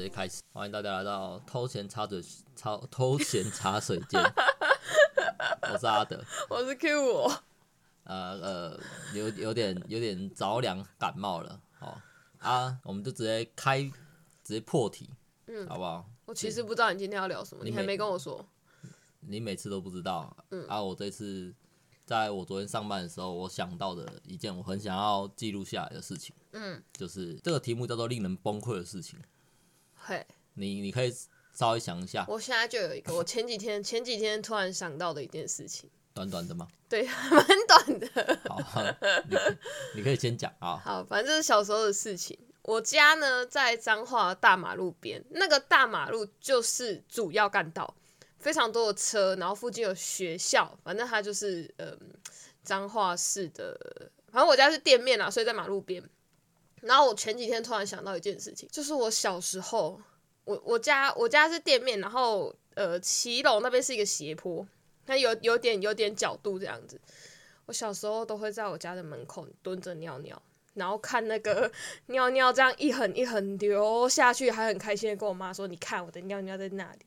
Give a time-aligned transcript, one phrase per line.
[0.00, 2.24] 直接开始，欢迎大家来到偷钱茶水
[2.56, 4.18] 超偷钱茶水间。
[5.70, 7.42] 我是阿德，我是 Q 我。
[8.04, 8.80] 呃呃，
[9.12, 11.60] 有有点有点着凉，感冒了。
[11.78, 12.00] 好
[12.38, 13.82] 啊，我们就直接开，
[14.42, 15.10] 直接破题，
[15.48, 16.08] 嗯，好不好？
[16.24, 18.42] 我其实不知道你今天要聊什么，你，你还没跟我说。
[19.20, 21.54] 你每次都不知道，嗯，啊，我这次
[22.06, 29.20] 在我昨天上班的时候，我想到的一件我很想要记录下来的事情，嗯，就是这个题目叫做令人崩溃的事情。
[30.10, 31.14] 嘿，你你可以
[31.54, 32.24] 稍微想一下。
[32.26, 35.88] 我现在就有一个，我前几天前几天突然想到的一件事情。
[36.12, 36.66] 短短的吗？
[36.88, 38.40] 对， 蛮短的。
[38.48, 38.82] 好，
[39.30, 39.36] 你
[39.94, 40.76] 你可以先讲啊。
[40.84, 42.36] 好，反正这是小时候的事情。
[42.62, 47.94] 我家呢在彰化大马路边，那个大马路就是主要干道，
[48.40, 51.96] 非常多的车，然后附近有学校，反正它就是嗯
[52.64, 54.10] 彰化市的。
[54.32, 56.02] 反正我家是店面啊，所以在马路边。
[56.80, 60.00] 然后我前几天突然想到一件事情，就是我小时候，
[60.44, 64.66] 我我家我家是店面，然后呃骑楼那边是一个斜坡。
[65.06, 67.00] 它有有点有点角度这样子，
[67.66, 70.40] 我小时候都会在我家的门口蹲着尿尿，
[70.74, 71.68] 然后看那个
[72.06, 76.98] 尿尿这样一横一横流下去，还很开心的跟我妈说：“你看我的尿尿在那里。”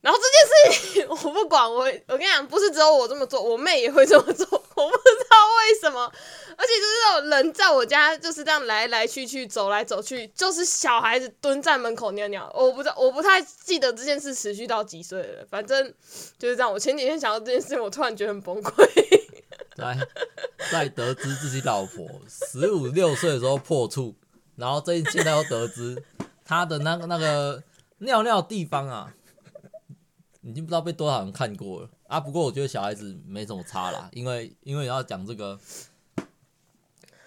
[0.00, 5.27] 然后这件事情 我不管，我我跟你讲，不是只有我这么做，我妹也会这么做，我不知
[5.68, 6.10] 为什么。
[6.56, 12.50] 而且就是这种人在我家就是这样来来去去走来走去，就是小孩子蹲在门口尿尿。
[12.54, 15.94] 我不知道，我不太记得这件事持续到几岁了，反正
[16.38, 16.72] 就是这样。
[16.72, 18.86] 我前几天想到这件事情，我突然觉得很崩溃。
[19.76, 19.96] 在
[20.72, 24.16] 在得知自己老婆十五六岁的时候破处，
[24.56, 26.02] 然后这现在又得知
[26.44, 27.62] 他的那个那个
[27.98, 29.14] 尿尿地方啊，
[30.42, 32.18] 已经不知道被多少人看过了啊。
[32.18, 35.56] 不过我觉得小孩子没什么差啦，因为因为要讲这个。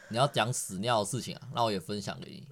[0.09, 2.45] 你要讲屎尿的事情啊，那我也分享给你。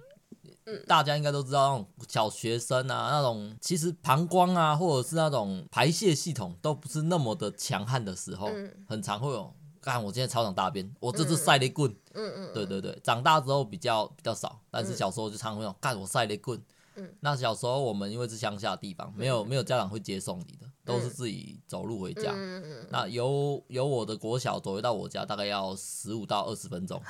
[0.64, 9.52] 嗯，大家应该都知道，那种小学生啊，那种其实膀胱啊，或者是那种排泄系统都不是那么的强悍的时候，嗯、很常会有。
[9.82, 11.94] 干，我今天超想大便，我这次塞了一棍。
[12.14, 12.54] 嗯嗯。
[12.54, 15.70] 对对对，长大之后比较比较少，但是小时候就常会有。
[15.82, 16.58] 干，我塞了一棍。
[17.02, 17.14] 嗯。
[17.20, 22.32] 那小时候我们因为是乡下的地方，没有没有家长会接送你的，都是自己走路回家。
[22.32, 22.86] 嗯嗯。
[22.90, 27.00] 那由由我的国小走回到我家，大概要十五到二十分钟。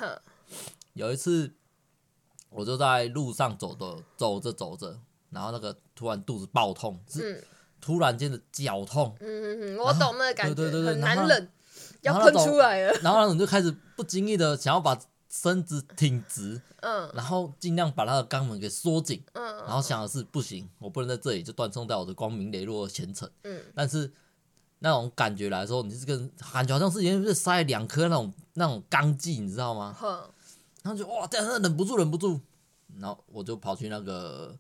[0.95, 1.55] 有一次，
[2.51, 4.99] 我就在路上走的，走着走着，
[5.31, 7.43] 然后那个突然肚子爆痛，是
[7.81, 9.17] 突然间的绞痛。
[9.21, 11.49] 嗯嗯嗯，我懂那个感觉，对对对，很难忍，
[12.03, 12.93] 要喷出来了。
[13.03, 14.99] 然后那种就开始不经意的想要把
[15.31, 24.13] 身子挺直，嗯，然后尽量把他的肛门给缩紧，嗯，然后想的是不行，我不能在这里就断送掉我的光明磊落的前程，嗯，但是
[24.81, 29.97] 那种感觉来说，你是跟感觉好像是因为塞了两颗那种那种钢剂，你知道吗？
[30.83, 32.41] 然后就哇，这样忍不住，忍不住，
[32.99, 34.59] 然后我就跑去那个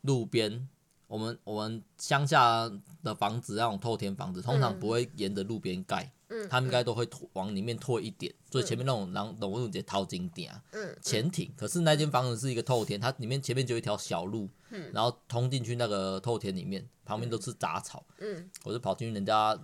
[0.00, 0.66] 路边，
[1.06, 2.70] 我们我们乡下
[3.02, 19.58] 的房子那种透天房子，通常不会沿着路边盖，嗯，他们应该都会拖往里面拖一点，所以前面那种让农用节掏金点啊，嗯，前庭，可是那间房子是一个透天，它里面前面就一条小路，嗯，然后通进去那个透天里面，旁边都是杂草，嗯，我就跑进去人家，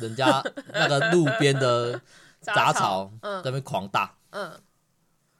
[0.00, 0.42] 人家
[0.72, 2.00] 那个路边的
[2.40, 4.60] 杂草，嗯，在那边狂大，嗯。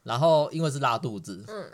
[0.03, 1.71] 然后因为是拉肚子，嗯，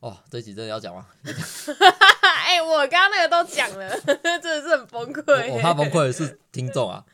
[0.00, 1.06] 哦，这集真的要讲吗？
[1.24, 5.50] 哎、欸，我刚刚那个都讲了， 真的是很崩溃。
[5.54, 7.04] 我怕崩溃的是听众啊，啊，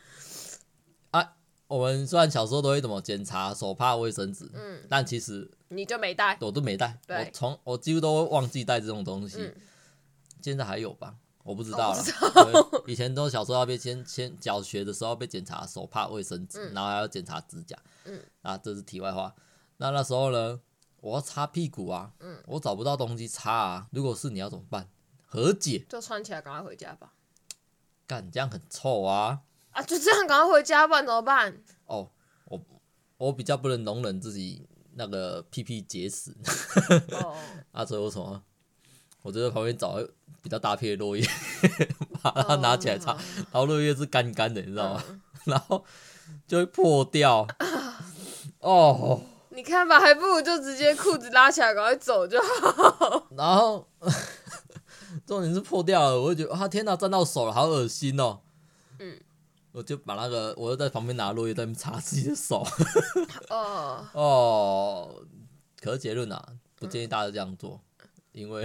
[1.75, 9.39] 我们虽然小时候都会怎么检查手帕、卫生纸，嗯，但其实你就没带，我都没带，我从我几乎都会忘记带这种东西。
[9.41, 9.55] 嗯、
[10.41, 11.17] 现在还有吧？
[11.43, 12.05] 我不知道了。
[12.87, 19.35] 以前都小时候要被先先脚学的时候被检查手帕、卫生纸，嗯、然后还要检查指甲，嗯，啊，这是题外话。
[19.79, 20.61] 那那时候呢，
[21.01, 23.89] 我要擦屁股啊，嗯，我找不到东西擦啊。
[23.91, 24.89] 如果是你要怎么办？
[25.27, 27.13] 和解，就穿起来赶快回家吧。
[28.07, 29.41] 干，这样很臭啊！
[29.75, 31.55] 啊，就这样赶快回家，不然怎么办？
[31.87, 32.09] 哦，
[32.47, 32.61] 我
[33.19, 36.35] 我比较不能容忍自己那个屁屁结石。
[37.13, 37.35] 哦。
[37.73, 38.43] 啊，所以我什么？
[39.23, 39.99] 我就在旁边找
[40.43, 41.27] 比较大片的落叶，
[42.23, 43.19] 把它拿起来擦，哦、
[43.53, 45.03] 然后落叶是干干的，你知道吗？
[45.09, 45.85] 嗯、然后
[46.47, 47.47] 就会破掉。
[48.61, 53.27] 哦，你看吧，还不如就直接裤子拉起来，赶快走就好。
[53.37, 53.89] 然后
[55.27, 58.41] 重点是破掉了，我就觉得啊，天哪，沾到手了，好恶心哦。
[58.99, 59.19] 嗯，
[59.75, 62.65] 我就把那个，我就在旁边拿落叶在擦自己的手。
[63.51, 65.27] 哦 哦，
[65.81, 66.41] 可是结论啊，
[66.77, 68.65] 不建议大家这样做，嗯、因为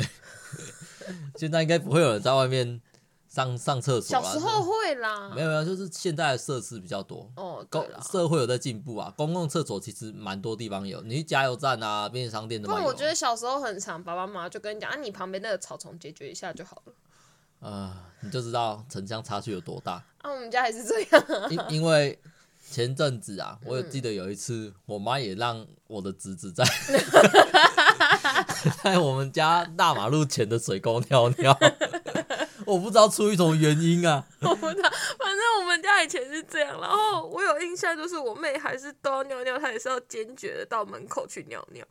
[1.36, 2.80] 现在应该不会有人在外面
[3.28, 4.22] 上上厕所。
[4.22, 7.28] 小时候会啦，没有没有，就是现在的设施比较多。
[7.38, 12.76] 哦，对，社会有在进步啊，公共厕所其实蛮多地方有，你去加油站啊、便利商店都有。
[12.76, 16.94] 不过我觉得小时候很长，爸爸妈妈就跟你讲啊，你旁边那个草丛解决一下就好了。
[17.60, 20.04] 啊、呃，你就知道城乡差距有多大。
[20.20, 21.48] 啊，我们家还是这样、啊。
[21.50, 22.18] 因因为
[22.70, 26.64] 前阵子啊，我有记得有一次，嗯、我妈也让我的侄子在
[28.84, 31.58] 在我们家大马路前的水沟尿尿。
[32.66, 36.80] 我不知道出于什么原因啊，我不知道，反正我们家以前是这样。
[36.80, 41.84] 然后我有印象，就是我妹还是都要尿尿，她也是要坚决的到门口去尿尿。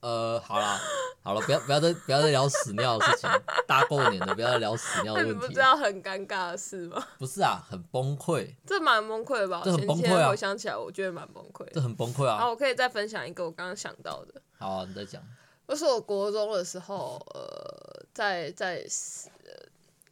[0.00, 0.78] 呃，好了，
[1.22, 3.30] 好了，不要不要再不要再聊屎尿的事情。
[3.66, 5.34] 大过年的，不要再聊屎尿的问题。
[5.34, 7.04] 你不知道很尴尬的事吗？
[7.18, 8.54] 不是啊，很崩溃。
[8.66, 9.62] 这蛮崩溃的吧？
[9.64, 10.28] 这很崩溃啊！
[10.28, 11.66] 我想起来，我觉得蛮崩溃。
[11.72, 12.38] 这很崩溃啊！
[12.38, 14.40] 好，我可以再分享一个我刚刚想到的。
[14.58, 15.22] 好啊，你再讲。
[15.66, 18.82] 就是我国中的时候，呃，在在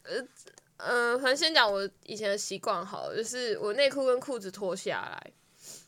[0.03, 0.23] 呃
[0.77, 5.31] 呃，反正先讲我以前的习惯好了，就是我内裤跟裤子脱下来。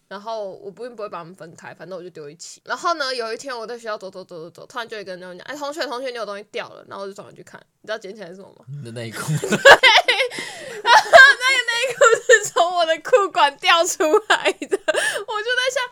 [0.10, 2.60] 然后我不不会把它们分开，反正我就丢一起。
[2.66, 8.66] 然后呢，有一天我在学校走走走走走，突然就有一个人跟我讲：“哎，同学同学，你有东西掉了。”然后我就转过去看，你知道捡起来是什么吗？
[8.68, 9.20] 你 的内裤。
[9.20, 14.80] 对，然后那个内裤是从我的裤管掉出来的。
[15.28, 15.84] 我就在想，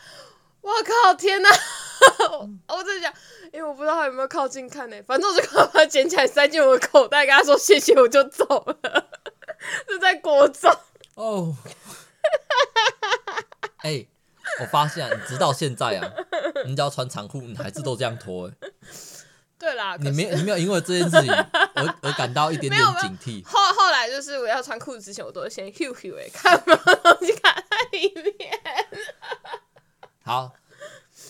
[0.62, 1.50] 我靠，天哪！
[2.68, 3.14] 我在想，
[3.54, 4.98] 因为我不知道他有没有靠近看呢。
[5.06, 9.10] 反正我就赶快把它捡起来塞进我的口袋，跟他说谢谢，我就走了。
[9.88, 10.76] 是在国中
[11.14, 11.56] 哦。
[13.78, 14.10] 哎、欸，
[14.62, 16.14] 我发现、啊、你直到现在啊，
[16.66, 18.54] 你只要穿长裤，你还是都这样脱哎。
[19.60, 23.44] 对啦，你没你没有因为这件事情而而感到一点点警惕。
[23.44, 28.60] 后后来就是我要穿裤子之前，我都会先 Q Q 哎，看有没有东西卡在里面。
[30.24, 30.54] 好，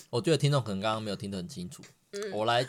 [0.09, 2.67] 我觉得听众可能刚刚没有听得很清楚，嗯、我来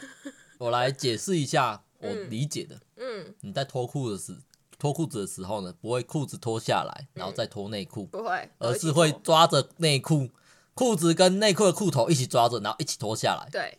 [0.58, 2.80] 我来解释一下我理解的。
[2.96, 4.38] 嗯，你在脱裤的时候。
[4.78, 10.30] 脱裤子的时候呢，不会裤子脱下来，然后再脱内裤，不会，而是会抓着内裤，
[10.74, 13.48] 裤子跟内裤的裤头一起抓着，然后一起脱下来。
[13.50, 13.76] 对，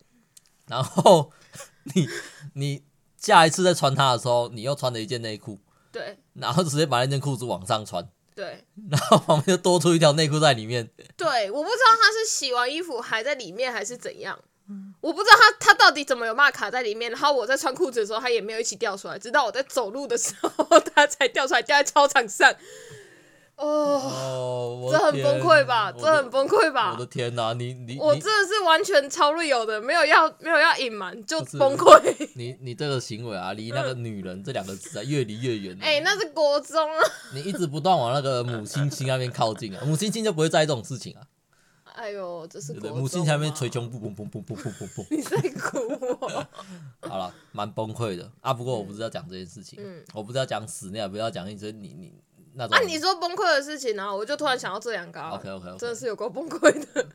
[0.68, 1.32] 然后
[1.96, 2.08] 你
[2.54, 2.84] 你
[3.18, 5.60] 下一次再穿它的时候，你又穿了一件内裤，
[5.92, 10.90] 对，然后直接把那件裤子往上穿，对， 然后旁边就多出一条内裤在里面。
[11.16, 14.38] 对，我不知道他是洗完衣服还在里面，还是怎样。
[15.02, 22.54] 我不知道他他到底怎么有办法卡在里面，然后我在穿裤子的时候，他也没有一起掉出来，直到我在走路的时候，他才掉出来，掉在操场上。
[23.56, 25.92] 哦，哦这很崩溃吧？
[25.92, 26.94] 这很崩溃吧？
[26.94, 32.30] 我的天哪，你你我真的是完全超 real 的，没有要没有要隐瞒，就崩溃。
[32.36, 35.78] 你你这个行为啊，离那个女人这两个字啊越离越远。
[35.84, 37.04] 哎、欸，那是国中啊。
[37.34, 41.24] 你一直不断往那个母亲亲那边靠近啊，母亲亲就不会在意这种事情啊。
[42.00, 45.14] 哎呦，这是母亲下面捶胸不不不不不不不不。
[45.14, 45.80] 你在哭
[46.22, 46.48] 我？
[47.10, 48.54] 好了，蛮崩溃的啊。
[48.54, 52.14] 不过我不是要讲这件事情，嗯，我不是要讲屎尿，不要讲一些你你
[52.54, 52.78] 那种。
[52.78, 55.20] 啊，你说崩溃的事情，然后我就突然想到这两个。
[55.22, 57.06] OK OK OK，真的是有够崩溃的。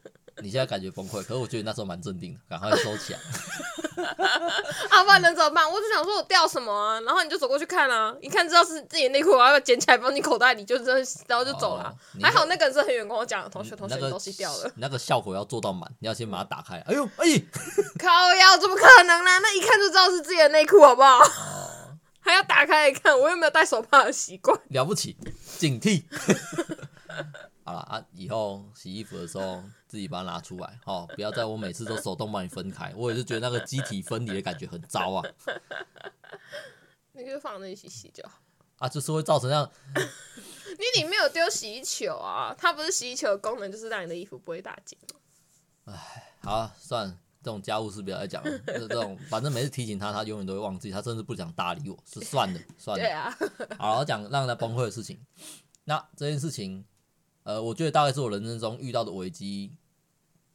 [0.43, 3.19] 你现在感觉崩溃，可是我觉得那时候蛮镇定的，赶快收起来。
[4.91, 5.71] 啊，不然能怎么办？
[5.71, 11.95] 我就想说我掉什么啊，然后你就走过去看啊，一看知道是自己内裤，然后捡起来放进口袋里，就真的，然后就走了。
[12.21, 14.67] 还好那个人是很远跟我讲，同学同学东西掉了。
[14.67, 16.79] 你那个效果要做到满，你要先把它打开。
[16.87, 17.27] 哎呦，哎，
[17.99, 19.31] 靠腰，怎么可能呢？
[19.41, 21.21] 那一看就知道是自己的内裤，好不好？
[22.21, 24.59] 还要打开来看，我又没有戴手帕的习惯。
[24.71, 25.17] 了不起，
[25.59, 26.05] 警惕。
[27.65, 35.25] 好了啊，以后洗衣服的时候自己把它拿出来 哦，不要在我每次都手动帮你分开，我也是觉得那个机体分离的感觉很糟啊。
[37.13, 38.39] 你就放在一起洗就好。
[38.77, 39.71] 啊，就是会造成这样。
[39.95, 42.55] 你里面有丢洗衣球啊？
[42.59, 44.95] 它不是洗衣球的功能，就是让你的衣服不会打结。
[45.87, 48.59] 哎，好啊，算了，这种家务事不要再讲了。
[48.59, 53.03] 就是这种，反正每次提醒他，他永远都会忘记，他甚至不想搭理我，是算了算了。
[53.03, 53.35] 对啊。
[53.79, 55.25] 好，我讲让他崩溃的事情。
[55.85, 56.85] 那这件事情。
[57.45, 59.71] 呃，我觉得大概是我人生中遇到的危机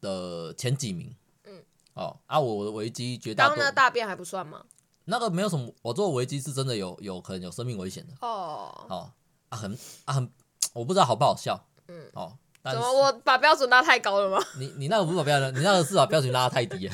[0.01, 1.15] 的前几名。
[1.46, 3.55] 嗯，哦，啊，我的危机绝大多数。
[3.55, 4.65] 刚刚那大便还不算吗？
[5.05, 8.13] 那个没有什么，我做的危机是真的有有可能有生命危险的。
[8.22, 9.12] 哦，哦，
[9.50, 9.72] 啊很
[10.05, 10.29] 啊很，
[10.74, 11.60] 我不知道好不好笑。
[11.88, 14.43] 嗯，哦，但是怎么我把标准拉太高了吗？
[14.60, 16.93] 你你那个不是把标准，你那个是把标准拉得太低了。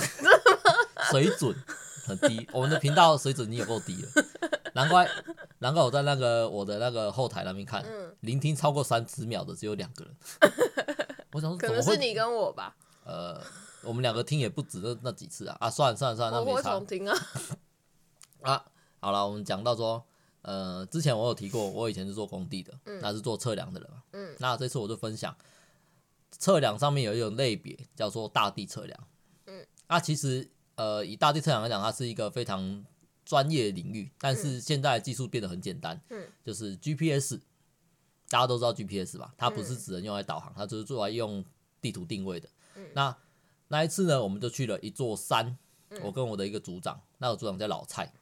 [1.11, 1.55] 水准
[2.05, 4.09] 很低，我们的频道水准已经有够低了，
[4.73, 5.09] 难怪。
[5.59, 10.15] 难怪我在那个我的那个后台那边看，嗯、聆听超过三十秒的只有两个人。
[11.33, 12.75] 我想说，可能是你跟我吧。
[13.03, 13.41] 呃，
[13.83, 15.69] 我们两个听也不止那那几次啊啊！
[15.69, 16.71] 算了算了算了，那没差。
[16.71, 17.17] 重听啊。
[18.41, 18.65] 啊，
[18.99, 20.03] 好了，我们讲到说，
[20.41, 24.03] 呃，之前我有提过，我以前是做工地的，嗯、那是做测量的人嘛。
[24.13, 24.35] 嗯。
[24.39, 25.35] 那这次我就分享，
[26.31, 28.99] 测量上面有一种类别叫做大地测量。
[29.47, 29.65] 嗯。
[29.87, 32.83] 那其实，呃，以大地测量来讲，它是一个非常
[33.25, 37.39] 专业领域，但是现在技术变得很简单，嗯，就是 GPS，
[38.29, 39.33] 大家都知道 GPS 吧？
[39.35, 41.43] 它不是只能用来导航，它就是做来用
[41.81, 42.47] 地图定位的。
[42.75, 43.17] 嗯，那
[43.69, 45.57] 那一次呢，我们就去了一座山，
[46.03, 48.13] 我跟我的一个组长，那个组长叫老蔡。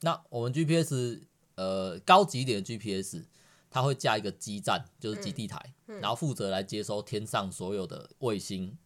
[0.00, 1.20] 那我们 GPS，
[1.54, 3.22] 呃，高级一点的 GPS，
[3.70, 8.76] 它会架一个基站，就是基地台，然后负责来接收天上所有的卫星。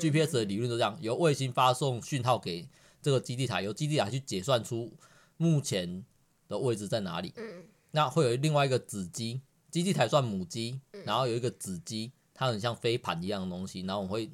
[0.00, 2.68] GPS 的理论就这样，由卫星发送讯号给。
[3.02, 4.92] 这个基地台由基地台去解算出
[5.36, 6.04] 目前
[6.48, 7.32] 的位置在哪里。
[7.36, 9.40] 嗯，那会有另外一个子机，
[9.70, 14.30] 基地台算母机，然后有一个子机，它很像飞盘一样的东西，然后我们会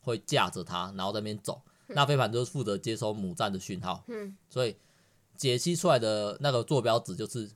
[0.00, 1.60] 会架着它，然后在那边走。
[1.86, 4.04] 那飞盘就是负责接收母站的讯号。
[4.08, 4.76] 嗯，所以
[5.36, 7.50] 解析出来的那个坐标值就是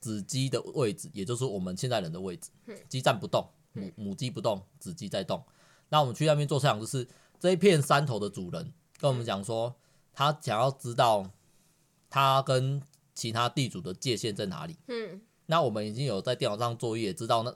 [0.00, 2.50] 子机的位置，也就是我们现在人的位置。
[2.88, 5.42] 基站不动，母母机不动，子机在动。
[5.88, 7.06] 那我们去那边做测量，就是
[7.38, 8.72] 这一片山头的主人。
[9.04, 9.74] 跟我们讲说，
[10.14, 11.30] 他想要知道
[12.08, 12.80] 他跟
[13.14, 14.78] 其他地主的界限在哪里。
[14.86, 17.54] 嗯，那我们已经有在电脑上作业，知道那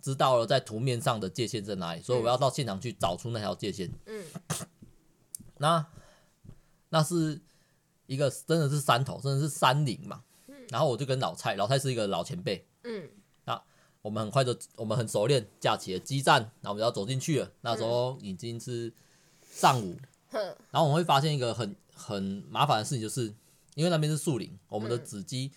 [0.00, 3.90] 知道了在图面上的界限在哪里，所以我要到现场去找出那条界限。
[4.06, 4.24] 嗯，
[5.58, 5.84] 那
[6.90, 7.40] 那是
[8.06, 10.22] 一个真的是山头，真的是山林嘛。
[10.68, 12.64] 然后我就跟老蔡，老蔡是一个老前辈。
[12.84, 13.10] 嗯，
[13.46, 13.60] 那
[14.00, 17.50] 我们很快就我们很熟练架起了基站，那我们要走进去了。
[17.62, 18.92] 那时候已经是
[19.42, 19.98] 上午。
[20.70, 23.34] 然后我们会发现一个很很麻烦的事情，就是
[23.74, 25.52] 因为那边是树林，我们的子机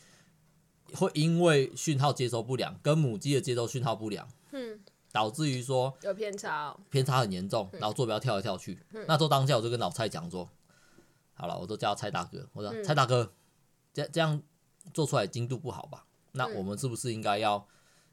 [0.94, 4.80] 会因为讯号接收不良，跟母鸡的接收讯号不良，嗯，
[5.12, 8.80] 导致于说有偏差，哦，偏差很严重，然后坐标跳来跳去。
[9.08, 10.50] 那时候当下我就跟老蔡讲说，
[11.34, 13.34] 好了，我都叫蔡大哥，我说蔡大哥，
[13.94, 14.42] 这这样
[14.94, 16.06] 做出来精度不好吧？
[16.34, 17.68] 那我们是不是应该要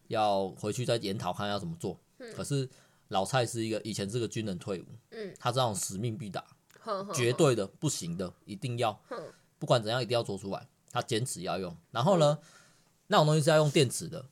[0.09, 2.01] 要回去再研讨看要怎么做？
[2.35, 2.69] 可是
[3.09, 6.43] 老蔡是一个以前是个军人退伍，嗯，他这种使命必达。
[7.15, 9.01] 绝对的不行的，一定要，
[9.59, 10.69] 不管怎样一定要做出来。
[10.91, 12.39] 他坚持要用，然后呢，
[13.09, 14.25] 那种东西是要用电池的，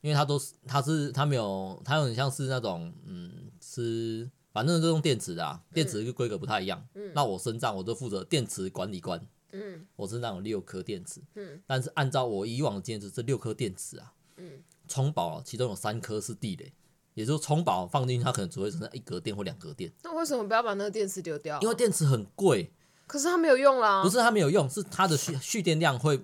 [0.00, 6.84] 因为它都是，它是，它没有，它有点像是那种，嗯，是，反正就用电池的啊，电池的规格不太一样。
[7.14, 9.86] 那我身上我就负责电池管理官，嗯。
[9.94, 11.62] 我身上有六颗电池，嗯。
[11.64, 14.64] 但是按照我以往的经验，是这六颗电池啊，嗯。
[14.88, 16.72] 充饱了，其中有三颗是地雷。
[17.16, 19.90] 也就是充饱放进去，它可能只会只剩一格电或两格电。
[20.02, 21.58] 那为什么不要把那个电池丢掉？
[21.62, 22.70] 因为电池很贵。
[23.06, 24.02] 可是它没有用啦。
[24.02, 26.22] 不是它没有用，是它的蓄蓄电量会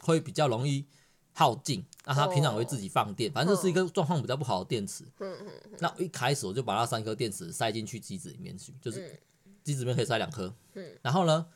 [0.00, 0.86] 会比较容易
[1.34, 1.84] 耗尽。
[2.06, 5.04] 那它平常会自己放电，反正这是一个状况比较不好的电池。
[5.78, 9.20] 那一开始我就把那三颗电池塞进去机子里面去，就是
[9.62, 10.54] 机子里面可以塞两颗。
[11.02, 11.46] 然后呢，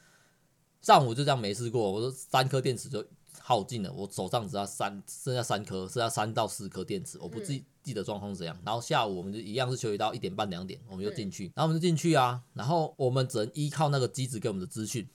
[0.82, 3.02] 上午就这样没试过，我说三颗电池就
[3.40, 8.58] 耗尽了，我手上只要三剩下三颗，剩下三到四颗电池，我不记记得状况是怎样。
[8.64, 15.06] 然后下午我们就一样是休息到一点半两点，我们就进去，然后我们就进去啊，然后我们只能依靠那个机子给我们的资讯，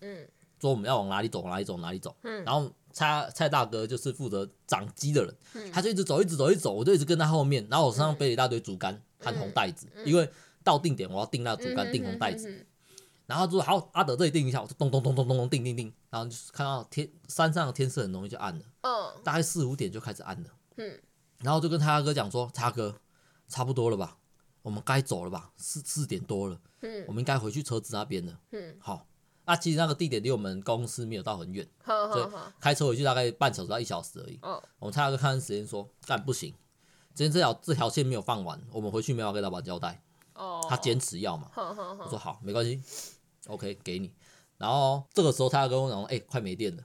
[0.00, 0.28] 嗯，
[0.60, 10.28] 说我们要往哪里走，往哪里走，哪里走，嗯，然后蔡蔡大哥就是负责掌机的人，他就一直走，一直走，一直走，我就一直跟他后面，然后我身上背了一大堆竹竿和红袋子，因为
[10.64, 12.66] 到定点我要定那个竹竿，定红袋子。
[13.26, 20.96] 然后就说好，阿德这里定一下，我就咚咚咚咚咚咚定定定，然后就看到天山上的天色很容易就暗了，嗯，大概四五点就开始暗了，嗯，
[21.40, 22.94] 然后就跟他哥讲说，他哥
[23.48, 24.18] 差不多了吧，
[24.62, 29.06] 我们该走了吧，四四点多了，嗯，我们应该回去车子那边了，嗯，好，
[29.44, 32.28] 那其实那个地点离我们公司没有到很远，所以
[32.60, 36.54] 开车回去大概半小时到一小时而已，哦，我们他哥看看时间说，干不行，
[37.14, 40.02] 今天这条这条线没有放完，我们回去没有跟老板交代，
[40.34, 42.82] 哦，他坚持要嘛，我说好，没关系。
[43.48, 44.12] OK，给你。
[44.58, 46.82] 然后这个时候他要跟我讲：“哎、欸，快没电了。”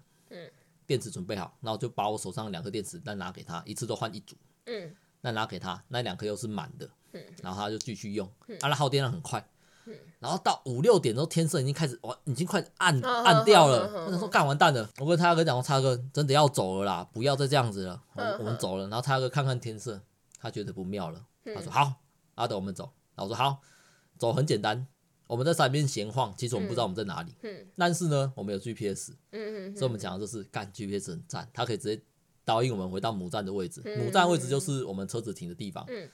[0.92, 4.36] 嗯，电池准备好，然后就把我手上两颗电池再拿给他，一次都换一组。
[4.66, 6.90] 嗯，那拿给他，那两颗又是满的。
[7.14, 8.30] 嗯，然后他就继续用。
[8.48, 9.48] 嗯，啊，那耗电量很快。
[9.86, 14.06] 嗯，然后到五六点之后，天色已经开始哇，已经快暗暗掉了。
[14.06, 14.90] 我想说干完蛋了。
[15.00, 18.04] 我跟他哥讲说：“叉哥真的要走了啦，不要再这样子了。
[18.14, 18.84] 我 ”我我们走了。
[18.90, 20.02] 然后他哥看看天色，
[20.40, 21.26] 他觉得不妙了。
[21.56, 21.94] 他说：“好，
[22.36, 23.62] 阿德，我们走。”然后我说：“好，
[24.18, 24.86] 走很简单。”
[25.32, 27.34] 我们在山边闲晃，其实我们不知道我们在哪里。
[27.44, 29.14] 嗯，但是呢，我们有 GPS。
[29.32, 32.04] 嗯，所以我们讲的就是干 GPS 很赞，它可以直接
[32.44, 33.82] 导引我们回到母站的位置。
[33.98, 35.86] 母站位置就是我们车子停的地方。
[35.88, 36.10] 嗯，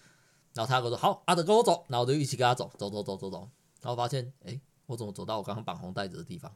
[0.53, 3.49] 然后他跟我说：“好，阿德跟我走。”然后我就一起跟他走，走走走走走。
[3.81, 6.53] 然后发现，哎，我怎么走到我刚刚绑红带子的地方？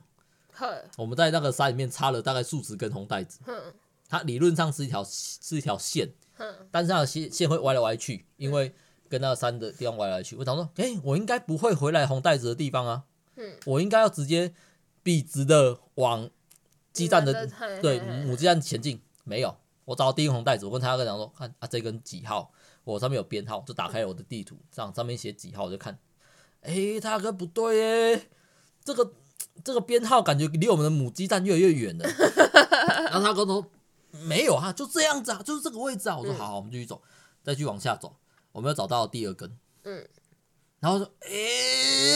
[0.97, 3.39] 我们在那个山里面插了大概数十根红带子。
[4.07, 6.13] 它理论上是一条是一条线。
[6.69, 8.71] 但是它的线线会歪来歪去，因为。
[9.11, 13.03] 跟那个山的地方歪来去，我想说，哎、欸，我应该不会回来红袋子的地方啊，
[13.35, 14.53] 嗯，我应该要直接
[15.03, 16.29] 笔直的往
[16.93, 17.45] 基站的
[17.81, 19.01] 对母基站前进。
[19.25, 19.53] 没有，
[19.83, 22.53] 我找到第一个红袋子，我跟他哥讲说，看啊，这根几号？
[22.85, 25.99] 我上面有编号，就打开了我的地图，这样上面写几号，我就看，
[26.61, 28.29] 哎、欸，他哥不对耶，
[28.83, 29.11] 这个
[29.63, 32.09] 这个编号感觉离我们的母鸡站越来越远了。
[33.11, 33.65] 然后他跟我说
[34.23, 36.17] 没有啊，就这样子啊，就是这个位置啊。
[36.17, 37.01] 我说好，好，我们继续走，
[37.43, 38.15] 再去往下走，
[38.51, 39.57] 我没有找到第二根。
[39.83, 40.07] 嗯，
[40.79, 41.29] 然后说，哎、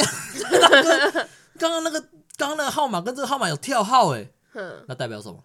[0.01, 1.27] 欸，
[1.57, 2.01] 刚刚那个
[2.37, 4.29] 刚刚那个号码跟这个号码有跳号哎，
[4.87, 5.43] 那代表什么？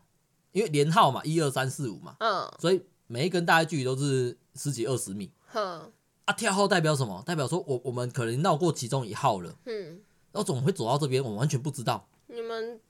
[0.53, 5.33] 因为连号嘛，一二三四五嘛，嗯，所以每一根大概距离都是十几二十米。
[5.55, 5.93] 嗯，
[6.25, 7.23] 啊，跳号代表什么？
[7.25, 9.55] 代表说我我们可能绕过其中一号了。
[9.67, 10.01] 嗯，
[10.33, 11.23] 然后怎么会走到这边？
[11.23, 12.09] 我们完全不知道。
[12.27, 12.81] 你们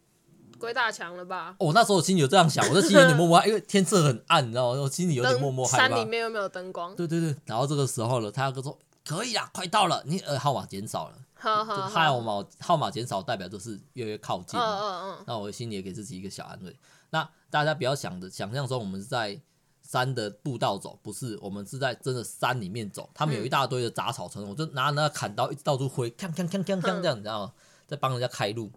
[0.61, 1.57] 鬼打墙了吧？
[1.59, 4.81] 哦，那时候我心里有这样想，我的心里有点默默，因为天色很暗，你知道吗？
[4.81, 5.89] 我心里有点默默害怕。
[5.89, 6.95] 山里面又没有灯光。
[6.95, 11.15] 对对对，然后这个时候了，他哥说可以啦，快到了，你呃号码减少了。
[11.35, 14.61] 号码号码减少代表就是越来越靠近。
[14.61, 15.25] 嗯嗯嗯。
[15.27, 16.77] 那我心里也给自己一个小安慰。
[17.09, 19.41] 那大家不要想着想象中我们是在
[19.83, 23.09] 山的步道走，不是，我们是在真的山里面走。
[23.15, 27.53] 他们有一大堆的杂草丛，我就拿那个砍刀一直到处挥，锵锵锵锵锵这样，你知道吗？
[27.89, 28.71] 在帮人家开路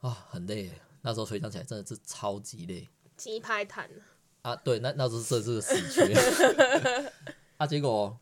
[0.00, 0.70] 啊，很累。
[1.02, 2.88] 那时候回想起来真的是超级累。
[3.16, 3.88] 鸡排坦
[4.42, 6.14] 啊，对，那那时候这是死缺。
[7.58, 8.18] 啊，结果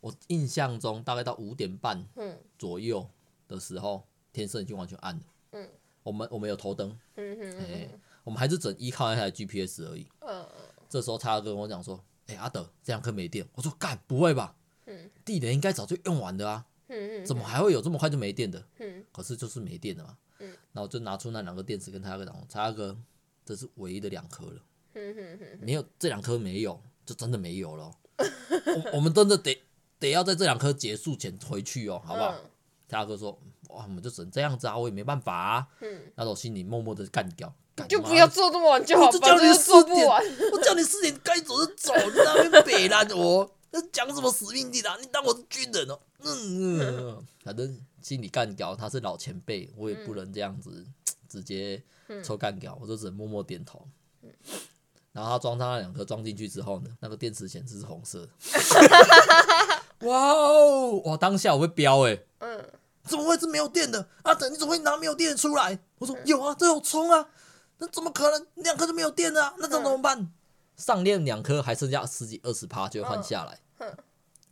[0.00, 2.04] 我印象中大概到五点半
[2.58, 3.08] 左右
[3.48, 5.22] 的时候，天色已经完全暗了。
[5.52, 5.68] 嗯，
[6.02, 6.98] 我们我们有头灯。
[7.16, 7.88] 嗯哼嗯。
[8.24, 10.08] 我们还是只能依靠那台 GPS 而已。
[10.20, 10.46] 嗯，
[10.88, 14.56] 这时候他跟我讲说：“哎、欸，阿德，这两颗没电。”我说：“干，不会吧？
[14.86, 16.64] 嗯，地雷应该早就用完的啊。
[16.88, 18.66] 嗯嗯，怎么还会有这么快就没电的？
[18.78, 20.16] 嗯，可是就是没电了嘛。
[20.44, 22.96] 嗯，然后就拿出那两个电池跟他哥讲：“他哥，
[23.44, 24.62] 这是唯一的两颗了。
[24.94, 27.90] 嗯哼哼，没有这两颗没有，就真的没有了。
[28.16, 29.62] 我 我们真的得
[29.98, 32.34] 得要在这两颗结束前回去哦，好不好？”
[32.88, 33.32] 他哥说
[33.70, 37.52] ：“哇，我们就只能这样子啊，我也没办法啊。”嗯，那我心里默默的干掉。
[37.88, 40.06] 就不要做这么晚就好，我就叫你四点，
[40.52, 44.96] 我叫你四点该走就走，你在那边北烂我，那讲什么使命的啊？
[45.00, 45.98] 你当我是军人哦？
[46.22, 50.86] 嗯嗯，反正心里干掉，他是老前辈，我也不能这样子
[51.28, 51.82] 直接
[52.22, 53.84] 抽干掉，我就只能默默点头。
[55.10, 58.28] 然后他装上那两颗装进去之后呢，那个电池显示是红色的。
[60.06, 60.92] 哇哦！
[61.04, 62.64] 哇，当下我会飙哎，嗯，
[63.02, 64.08] 怎么会是没有电的？
[64.22, 65.76] 阿德，你怎么会拿没有电的出来？
[65.98, 67.28] 我说有啊，这有充啊。
[67.78, 69.54] 那怎么可能两颗都没有电了啊？
[69.58, 70.20] 那这怎么办？
[70.20, 70.32] 嗯、
[70.76, 73.58] 上链两颗还剩下十几二十趴就会换下来。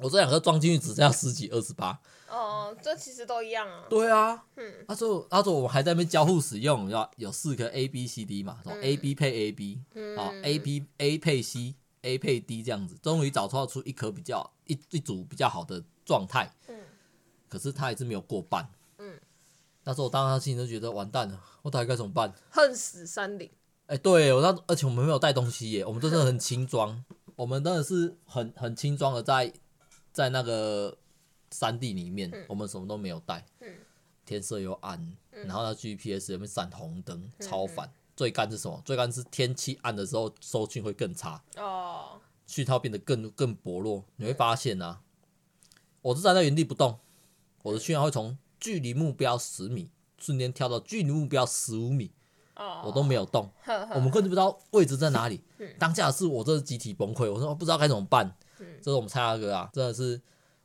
[0.03, 1.99] 嗯、我这两颗装进去只剩下十几二十八。
[2.29, 3.85] 哦，这其实都一样啊。
[3.89, 4.45] 对啊。
[4.57, 4.85] 嗯。
[4.89, 9.81] 他说，他说我们还在那边交互使用，要有四颗 A B C D 嘛，说 A B 配 A B，
[10.19, 16.53] 啊 A B A 配 C，A 配 D 这样子，终于找出出一颗比较一一组比较好的状态。
[16.69, 16.77] 嗯。
[17.49, 18.69] 可是他还是没有过半。
[19.85, 22.33] 那时候我当时心里就觉得完蛋了，我到底该怎么办？
[22.51, 23.51] 恨死山林！
[23.87, 29.53] 哎、欸，对我那而且我们没有带东西耶，我们真的很轻装，我们真的是很很轻装的在
[30.13, 30.97] 在那个
[31.51, 33.45] 山地里面，嗯、我们什么都没有带。
[33.61, 33.69] 嗯、
[34.25, 34.99] 天色又暗，
[35.33, 37.89] 嗯、然后那 GPS 有没有闪红灯，超烦。
[37.89, 38.81] 嗯、最干是什么？
[38.85, 44.05] 最干是天气暗的时候收讯会更差哦，讯号变得更更薄弱。
[44.17, 45.01] 你会发现啊，
[46.03, 46.99] 我是站在原地不动，
[47.63, 48.39] 我的讯号会从。
[48.63, 52.13] 距离目标十米，瞬间跳到距离目标十五米
[52.55, 53.51] ，oh, 我都没有动，
[53.93, 55.41] 我们根本不知道位置在哪里。
[55.59, 58.33] 嗯、当下是我这是集体崩溃，我说我不知道该怎么办。
[58.63, 60.21] 嗯、这是我们蔡大哥啊，真的是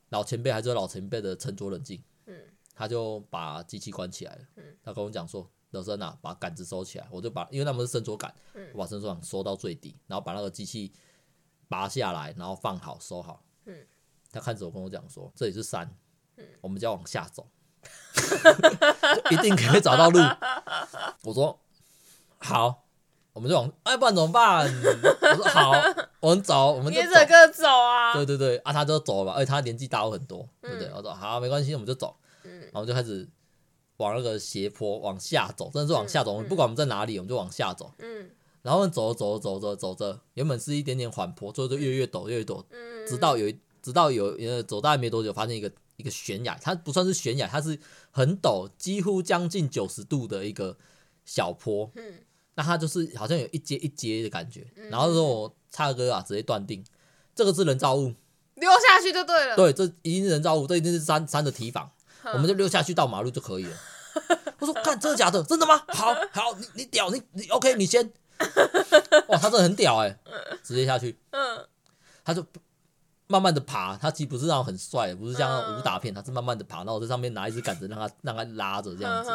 [0.09, 2.01] 老前辈还是老前辈的沉着冷静。
[2.27, 2.35] 嗯、
[2.75, 4.41] 他就把机器关起来了。
[4.57, 10.93] 嗯、他跟我讲说：“老生啊，把杆子收起来。”我就把，因为他们是伸缩杆，嗯、我把伸缩杆收到最低，然后把那个机器
[11.67, 13.43] 拔下来，然后放好收好。
[13.65, 13.75] 嗯、
[14.31, 15.89] 他看着我跟我讲说：“这里是山，
[16.35, 17.47] 嗯、我们就要往下走。”
[19.31, 20.19] 一定可以找到路。
[21.23, 21.57] 我说
[22.39, 22.85] 好，
[23.33, 24.67] 我们就往，哎，不然怎么办？
[24.67, 25.71] 我说好，
[26.19, 28.13] 我们走，我们就着个走啊。
[28.13, 30.89] 对对对，啊，他就走了吧，而且他年纪大我很多，对不对？
[30.95, 32.15] 我说好，没关系，我们就走。
[32.43, 33.27] 嗯然后就开始
[33.97, 36.33] 往那个斜坡往下走，真的是往下走。
[36.33, 37.91] 我们不管我们在哪里，我们就往下走。
[37.99, 38.29] 嗯
[38.61, 43.51] 然后走走走着走着，原本是一点点缓坡，最后就越越陡越陡，嗯直到有
[43.81, 45.71] 直到有呃走大概没多久，发现一个。
[45.97, 47.75] 一个悬崖，它不算是悬崖，它是
[48.11, 50.77] 很陡，几乎将近九十度的一个
[51.25, 51.89] 小坡。
[51.95, 52.19] 嗯，
[52.53, 54.67] 那它就是好像有一阶一阶的感觉。
[54.75, 56.83] 嗯、然后说我差哥啊，直接断定
[57.35, 58.13] 这个是人造物，
[58.55, 59.55] 溜下去就对了。
[59.55, 61.89] 对，这一定是人造物，这一定是山山的提防，
[62.33, 63.77] 我们就溜下去到马路就可以了。
[64.59, 65.43] 我说，看真的假的？
[65.43, 65.83] 真的吗？
[65.89, 68.11] 好好，你你屌，你你 OK，你先。
[69.27, 70.19] 哇，他真的很屌哎、欸，
[70.63, 71.19] 直接下去。
[71.31, 71.65] 嗯，
[72.23, 72.45] 他就。
[73.29, 79.29] 慢慢的爬，他其实不是那种很帅，不是像武打片，他是慢慢的爬，然后我在上面拿一支杆子让他让他拉着这样子，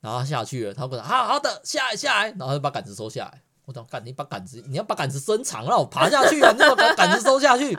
[0.00, 3.40] 然后他下去了，他说好好的下来下来，然后就把杆子收下来。
[3.68, 6.50] 我讲干，你把杆子，你要把杆子伸长，让我爬下去啊！
[6.52, 7.78] 你要把杆子收下去，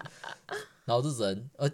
[0.85, 1.67] 然后这人呃，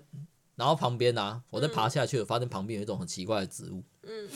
[0.55, 4.29] 然后旁边啊，我在爬下去，我发现旁边有一种很奇怪的植物，嗯，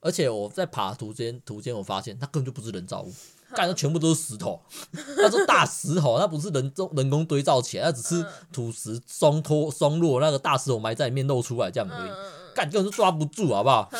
[0.00, 3.10] 而且我在爬途间途间，我发现它根本就不是人造物，
[3.54, 4.60] 干的全部都是石头，
[4.92, 12.10] 那是大石头，那不是人中人工堆造起来，那只是土石松脱松落，那个大石头埋在里面露出来这样而已，
[12.54, 13.90] 干根本就抓不住，好不好？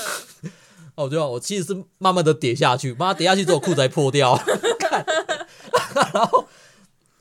[0.96, 4.38] 哦，对啊，我其实是慢慢的跌下去，慢慢跌下去之后裤子还破掉，
[6.12, 6.46] 然后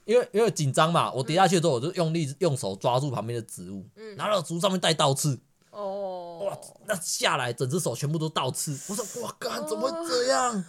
[0.06, 5.40] 因为因为紧张嘛，我跌下去之后我就用力用手抓住旁边的植物，然后植物上面带倒刺，
[5.72, 10.64] 哦，哇，那下来整只手全部都倒刺，我说哇，干怎么会这样？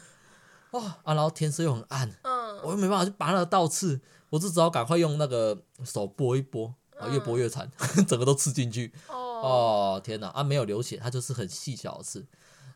[0.71, 7.71] 哇啊，然后天色又很暗，嗯，我又没办法去拔那个倒刺，我就只好赶快用那个手拨一拨，啊，越拨越惨，
[8.09, 12.25] 整个都刺进去，哦，天哪，啊，没有流血，它就是很细小的刺。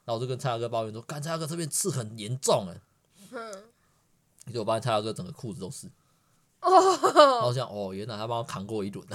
[0.09, 2.81] 然后我就跟蔡大哥抱怨说：“干，蔡大哥这边刺很严重哎。”
[3.31, 3.53] 嗯。
[4.47, 5.87] 结果我发现蔡大哥整个裤子都是。
[6.63, 6.73] 哦。
[7.13, 9.07] 然后想，哦，原来他帮我扛过一轮。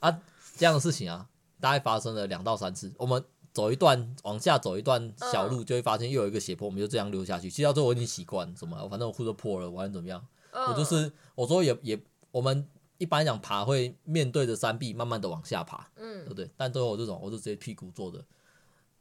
[0.00, 0.20] 啊，
[0.56, 1.28] 这样的事情啊，
[1.60, 2.92] 大概发生了两到三次。
[2.98, 7.48] 我们走一段，往下走一段小路，就会发现又有一个斜坡，我们就这样溜下去。
[7.48, 10.20] 其实到最后我已经习惯，什么，反正我裤子都破了，我还怎么样？
[10.52, 16.50] 我就是我说也也，我们一般讲爬会面对着山壁，慢慢的往下爬，嗯，对不对？
[16.56, 18.18] 但最后我这种，我就直接屁股坐着。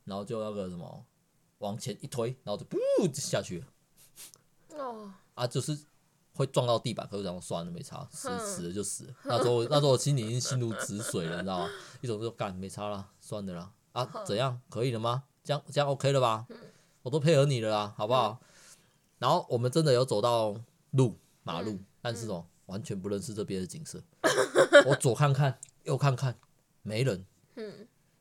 [0.10, 1.06] 然后就那个什么，
[1.60, 3.66] 往前一推，然后就噗就下去了。
[4.78, 5.78] 哦，啊，就是
[6.34, 9.14] 会撞到地板，可是这样算了，没差，死死了就死了。
[9.24, 11.70] 那时候那时候我心里已经心如止水了，你知道吗？
[12.02, 13.72] 一种就干没差了，算了啦。
[13.92, 15.24] 啊，怎样可以了吗？
[15.44, 16.48] 这样这样 OK 了吧？
[17.04, 18.40] 我都配合你了啦，好不好？
[19.20, 20.56] 然后我们真的有走到
[20.92, 24.02] 路马路，但是哦，完全不认识这边的景色。
[24.86, 26.36] 我左看看，右看看，
[26.82, 27.26] 没人。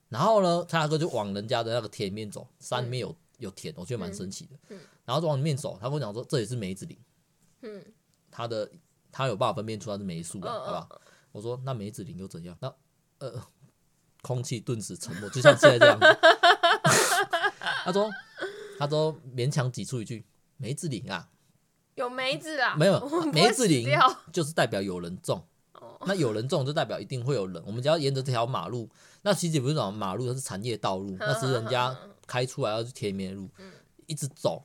[0.09, 4.77] 然后呢，他大哥就往人家的那个田里面走，山里面有有田，我觉得蛮神奇的。
[5.05, 6.99] 然后就往里面走，他跟我讲说，这里是梅子林。
[7.63, 7.85] 嗯
[8.31, 8.71] 他的
[9.11, 10.89] 他有办法分辨出它是梅树啊，好吧？
[11.33, 12.57] 我说那梅子林又怎样？
[12.61, 12.73] 那
[13.19, 13.43] 呃，
[14.23, 15.99] 空气顿时沉默，就像现在这样。
[17.85, 18.11] 他说
[18.79, 20.25] 他说勉强挤出一句
[20.57, 21.29] 梅子林啊，
[21.97, 22.77] 有梅子啊？
[22.77, 23.01] 没有，
[23.33, 23.89] 梅子林
[24.33, 25.48] 就是代表有人种。
[26.07, 27.63] 那有人种就代表一定会有人。
[27.67, 28.89] 我们只要沿着这条马路。
[29.23, 33.49] 那其实也不是什么马路，它是产业道路，那是人家开出来要去田里面的路，
[34.07, 34.63] 一直走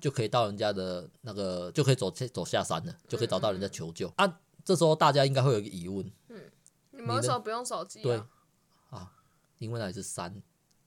[0.00, 4.40] 就可以到人家的那个，就可以走走下山了，就可以找到人家求救啊。
[4.64, 6.40] 这时候大家应该会有一个疑问，嗯，
[6.92, 8.00] 你们为什么不用手机？
[8.00, 8.16] 对
[8.88, 9.12] 啊，
[9.58, 10.42] 因为那里是山，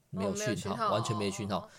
[0.10, 1.70] 没有讯号，完全没讯号。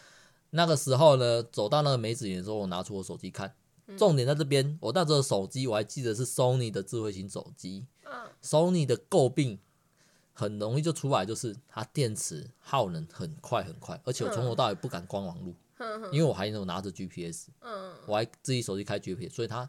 [0.50, 3.52] 那个时候呢，走到那个梅子园的时候，我拿出我手机看，
[3.96, 9.58] 重点在这边，我那时候手机我还记得是 Sony 的智慧型手机，嗯，Sony 的诟病。
[10.38, 15.54] 很容易就出来，就是它电池耗能很快很快，而且我从头到尾不敢关网路，
[16.12, 17.48] 因为我还有拿着 GPS，
[18.06, 19.66] 我还自己手机开 GPS，所以它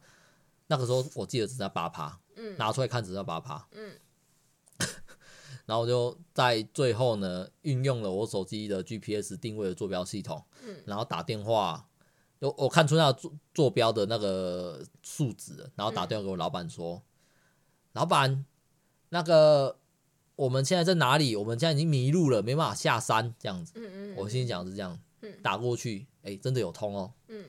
[0.67, 2.19] 那个时候我记得只在八趴，
[2.57, 3.65] 拿出来看只在八趴，
[5.65, 10.43] 然后就在最后呢运用了我手机的 GPS 定位的坐标系统，
[10.83, 11.87] 然后打电话，
[12.39, 17.01] 我我看出那个坐坐标的那个数值，然后打电话给我老板说，
[17.93, 18.45] 老板
[19.09, 19.77] 那个。
[20.37, 21.35] 我们现在在哪里？
[21.35, 23.73] 我们现在已经迷路了，没办法下山，这样子。
[23.75, 24.15] 嗯嗯。
[24.15, 24.99] 我心里讲的是这样，
[25.41, 27.11] 打过去，哎，真的有通哦。
[27.27, 27.43] 嗯。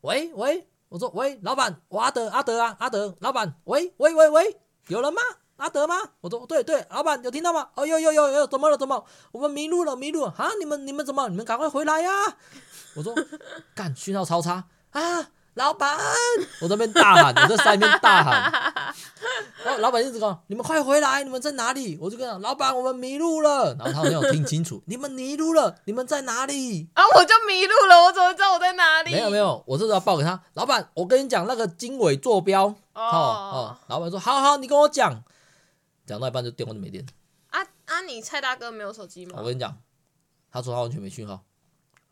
[0.00, 5.20] 喂喂，我说喂，老板，我阿德阿德啊，阿德，老板，喂喂喂喂，有人吗？
[5.56, 5.94] 阿德吗？
[6.22, 7.68] 我说对对，老板有听到吗？
[7.74, 9.04] 哦有有有有，怎么了怎么？
[9.32, 10.48] 我们迷路了迷路了啊！
[10.58, 11.28] 你们你们怎么？
[11.28, 12.38] 你们赶快回来呀！
[12.94, 13.14] 我说
[13.74, 15.30] 干，讯号超差啊！
[15.54, 15.98] 老板，
[16.60, 18.94] 我这边大喊，我在山里面大喊，
[19.64, 29.10] 然后老板一直讲：“你们快回来，你们在哪里？”我就跟他讲：“老板，我们迷路了。”然后他没有听清楚：“你们迷路了，你们在哪里？”啊，我就迷路了，我怎么知道我在哪里？
[29.10, 30.40] 没有没有，我这时候要报给他。
[30.54, 32.66] 老板，我跟你讲那个经纬坐标。
[32.94, 35.22] 哦哦，老板说：“好好，你跟我讲。”
[36.06, 37.04] 讲到一半就电话就没电。
[37.50, 39.34] 啊啊，你蔡大哥没有手机吗？
[39.38, 39.76] 我跟你讲，
[40.50, 41.42] 他说他完全没讯号。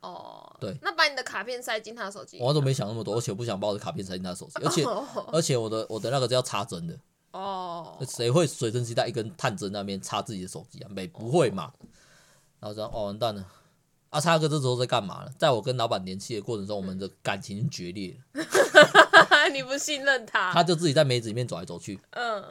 [0.00, 2.38] 哦，oh, 对，那把你的卡片塞进他的手机。
[2.40, 5.04] 我都没想那么多，而且我不想把我的卡片塞进他的手机，而且、oh.
[5.32, 6.96] 而且我的我的那个是要插针的。
[7.32, 10.88] 哦，谁会随身携带一根探针那边插自己的手机啊？
[10.90, 11.72] 没不会嘛？
[12.61, 13.44] 然后这样哦，完蛋了。
[14.11, 15.30] 阿、啊、叉哥这时候在干嘛呢？
[15.37, 18.44] 在我跟老板联系的过程中，我们的感情决裂了。
[19.52, 20.52] 你不信任他？
[20.52, 22.00] 他就自己在梅子里面走来走去。
[22.12, 22.42] 嗯。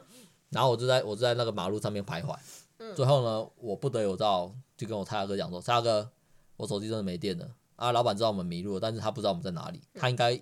[0.50, 2.36] 然后我就在我就在那个马路上面徘徊。
[2.78, 2.96] 嗯。
[2.96, 6.12] 最后呢，我不得有到，就跟我叉哥讲说：“叉哥。”
[6.58, 7.92] 我手机真的没电了啊！
[7.92, 9.82] 老板知道我们迷路了，但是他不知道我们在哪里。
[9.94, 10.40] 他应该，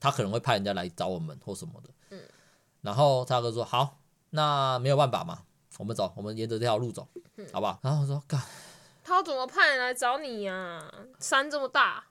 [0.00, 1.90] 他可能会派人家来找我们或什么的。
[2.10, 2.20] 嗯。
[2.80, 3.98] 然后他哥说：“好，
[4.30, 5.42] 那没有办法嘛，
[5.78, 7.06] 我们走，我们沿着这条路走，
[7.52, 8.40] 好不好？”然后我说：“干，
[9.04, 10.90] 他怎么派人来找你呀？
[11.18, 12.04] 山这么大。”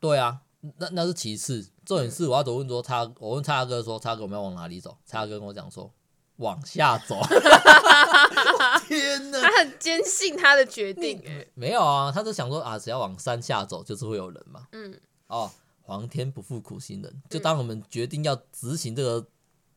[0.00, 0.40] 对啊，
[0.78, 5.92] 那那是其次，重点是我要走问说他，我问蔡大哥说：“蔡大哥我们要往哪里走？”蔡大哥跟我讲说
[6.38, 7.20] ：“往下走。
[8.88, 9.40] 天哪！
[9.40, 14.66] 他很坚信他的决定，哎，没有啊，他就想说啊，只要往山下走，就是会有人嘛。
[14.72, 15.50] 嗯，哦，
[15.82, 19.26] 皇天不负苦心人，就当我们决定要执行这个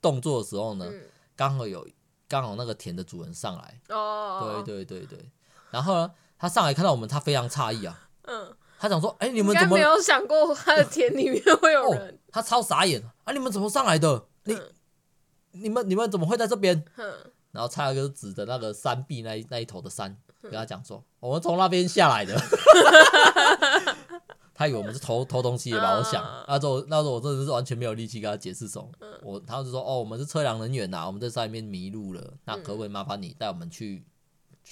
[0.02, 0.90] 动作的时候呢，
[1.36, 1.88] 刚、嗯、好有
[2.28, 3.82] 刚好那个田的主人上来。
[3.90, 5.30] 哦，对对对对，
[5.72, 8.08] 然后呢，他上来看到我们，他非常诧异啊。
[8.24, 12.10] 嗯，他想说，哎，你们怎么没有想过他的田里面会有人？
[12.10, 13.34] 哦、他超傻眼啊！
[13.34, 14.26] 你们怎么上来的？
[14.44, 14.72] 你、嗯、
[15.52, 16.84] 你们你们怎么会在这边？
[16.98, 17.14] 嗯
[17.52, 22.34] 然后蔡大哥指着那个山壁那一那一头的山，跟他讲说：“我们从那边下来的。”
[24.56, 25.98] 他以为我们是偷偷东西的吧？
[25.98, 28.90] 我想，那时候那时候我真的是完全没有力气跟他解释什么。
[29.22, 34.06] 我他就说：“哦，我们是测量人员呐，我们在山里面迷路了，那可不可以麻烦你带我们去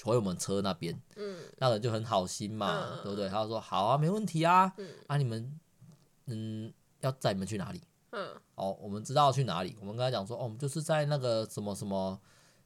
[0.06, 3.28] 回我们车那边？”嗯，那人就很好心嘛，对不对？
[3.28, 4.72] 他就说：“好啊，没问题啊。”
[5.08, 5.60] 啊，你们
[6.28, 7.82] 嗯要载你们去哪里？
[8.12, 9.76] 嗯，哦，我们知道去哪里。
[9.80, 12.19] 我们跟他讲说：“哦，我们就是在那个什么什么。”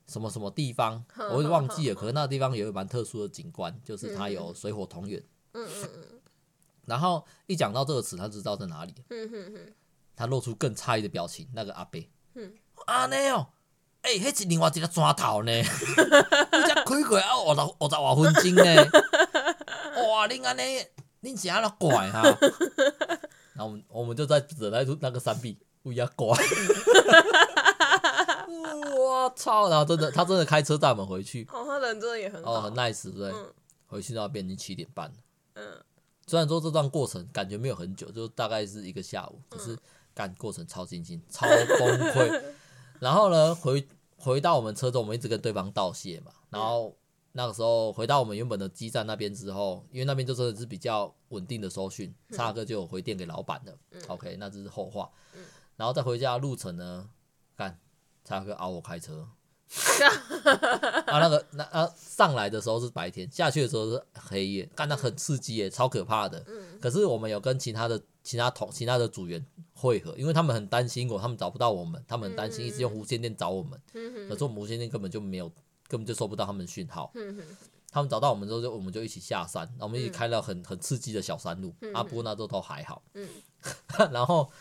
[0.06, 1.02] 什么什么地方，
[1.32, 1.96] 我会忘记了。
[1.96, 5.18] 可是那个地方有一个蛮特殊的景观，就是它有水火同源。
[5.54, 6.22] 嗯嗯嗯。
[6.86, 8.94] 然后一讲到这个词，他就知道在哪里。
[9.10, 9.74] 嗯哼哼。
[10.14, 11.48] 他露出更诧异的表情。
[11.54, 12.02] 那个阿伯，
[12.36, 12.54] 嗯，
[12.86, 13.48] 啊那哦，
[14.02, 15.54] 哎，迄是另外一个砖头呢。
[15.54, 18.86] 你才开过啊，五十五十多分钟呢。
[20.10, 20.86] 哇，你安尼，
[21.22, 22.22] 你是安怎怪哈？
[23.54, 26.28] 然后我们我们就在指那那个山壁，乌鸦怪。
[28.98, 29.70] 我 操！
[29.70, 31.48] 然后真的，他真的开车带我们回去。
[31.52, 33.32] 哦，他人真的也很好，哦，很 nice，对不对？
[33.32, 33.54] 嗯、
[33.88, 35.16] 回去那边已经七点半了。
[35.56, 35.64] 嗯，
[36.28, 39.78] 虽然说这段过程感觉没有很久，就大概是一个下午，可是
[40.14, 42.42] 干过程超惊心，超崩溃。
[43.00, 43.88] 然后呢，回
[44.18, 46.32] 回到我们车中，我们一直跟对方道谢嘛。
[46.50, 46.96] 然后
[47.34, 53.78] 那个时候回到我们原本的基站那边之后，因为那边就真的是比较稳定的收讯，差哥就有回电给老板了。
[53.92, 55.10] 嗯、OK，那这是后话。
[55.76, 57.10] 然后再回家的路程呢，
[57.56, 57.78] 干。
[58.26, 59.28] 叉哥熬我开车，
[61.08, 66.42] 啊，那个那啊上来的时候是白天，下去的时候是黑夜，干那很刺激耶，超可怕的。
[66.80, 73.78] 可是我们有跟其他的其他同其他的组员会合，因为他们很担心我，他们找不到我们，他们很担心一直用无线电找我们。
[74.30, 75.52] 可是我们无线电根本就没有，
[75.94, 77.14] 根本就收不到他们的讯号。
[77.92, 81.72] 他们找到我们之后，就我们就一起下山，然后我们一起开了很很刺激的小山路。
[81.94, 83.04] 啊，不过那都都还好。
[84.12, 84.52] 然后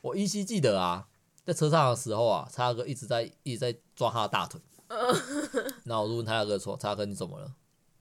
[0.00, 1.06] 我依稀记得啊。
[1.44, 4.60] 在车上的时候啊，蔡大哥一直在一直在抓他的大腿，
[5.82, 7.52] 然后我就问蔡大哥说：“蔡大哥你怎么了？”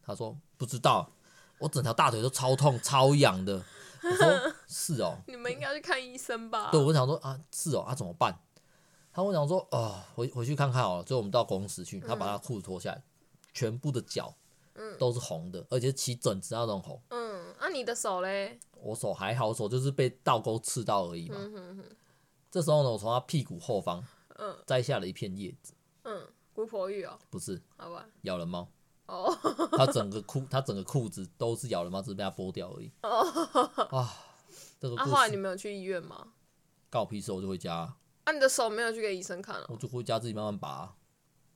[0.06, 1.10] 他说：“不知道，
[1.58, 3.63] 我整条大腿都超痛超痒的。”
[4.04, 8.39] 我说：“是哦，你们应该去看医生吧？”对，我想说啊，是哦，啊怎么办？
[9.13, 13.04] 他我想说：“哦，回回去看看好了。”最后我们到公司去，他把他裤子脱下来，
[13.54, 14.34] 全部的脚
[14.97, 17.02] 都是红的，而且起疹子那种红。
[17.10, 18.58] 嗯，那你的手嘞？
[18.82, 21.36] 我手还好，手就是被倒钩刺到而已嘛。
[21.38, 21.86] 嗯、哼哼。
[22.50, 24.04] 这时候呢，我从他屁股后方，
[24.36, 28.67] 嗯，摘下了一片叶子，嗯，姑婆芋哦，不是，好吧，咬人猫，
[29.06, 29.34] 哦，
[29.78, 33.19] 他整个裤， 他整个裤子都是咬人猫，只是被他剥掉而已，哦，
[33.97, 34.13] 啊，
[34.80, 36.34] 这个故事，后来你没有去医院吗？
[36.89, 37.93] 关我屁事，我就回家。
[38.32, 39.65] 啊，你的手没有去给医生看了？
[39.67, 40.96] 我就回家自己慢慢拔。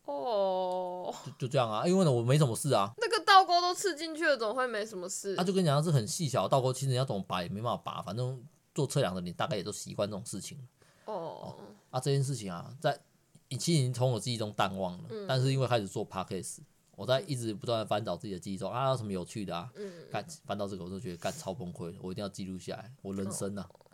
[0.03, 2.93] 哦，就就这样啊，因为呢，我没什么事啊。
[2.97, 5.35] 那个倒钩都刺进去了，怎么会没什么事？
[5.35, 10.59] 他就跟你讲，是很细小的倒钩，其实你要怎么拔也没办法拔，反正做测量的你大概也都习惯这种事情。
[11.05, 11.55] 哦，
[11.89, 12.99] 啊，这件事情啊，在
[13.47, 15.05] 以前已经从我记忆中淡忘了。
[15.09, 16.57] 嗯、但是因为开始做 podcast，
[16.95, 19.71] 我在一直不断的翻找自己的记忆中啊，有什么有趣的啊？
[19.75, 22.93] 嗯，干翻到这个，我就觉得干超崩溃，我一定要记录下来。
[23.01, 23.85] 我人生啊，哦、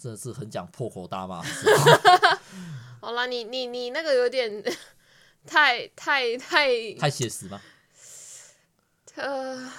[0.00, 1.42] 真的是很讲破口大骂。
[3.00, 4.62] 好了，你你你那个有点
[5.46, 7.60] 太太太太写实吗？
[9.16, 9.70] 呃，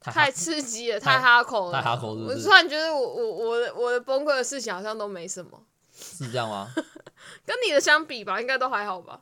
[0.00, 2.28] 太刺激了，太哈口了，太哈口是是？
[2.30, 5.62] 我突然觉得我我我的我的崩溃的事情好像都没什么。
[5.92, 6.72] 是这样吗？
[7.44, 9.20] 跟你的相比吧，应该都还好吧。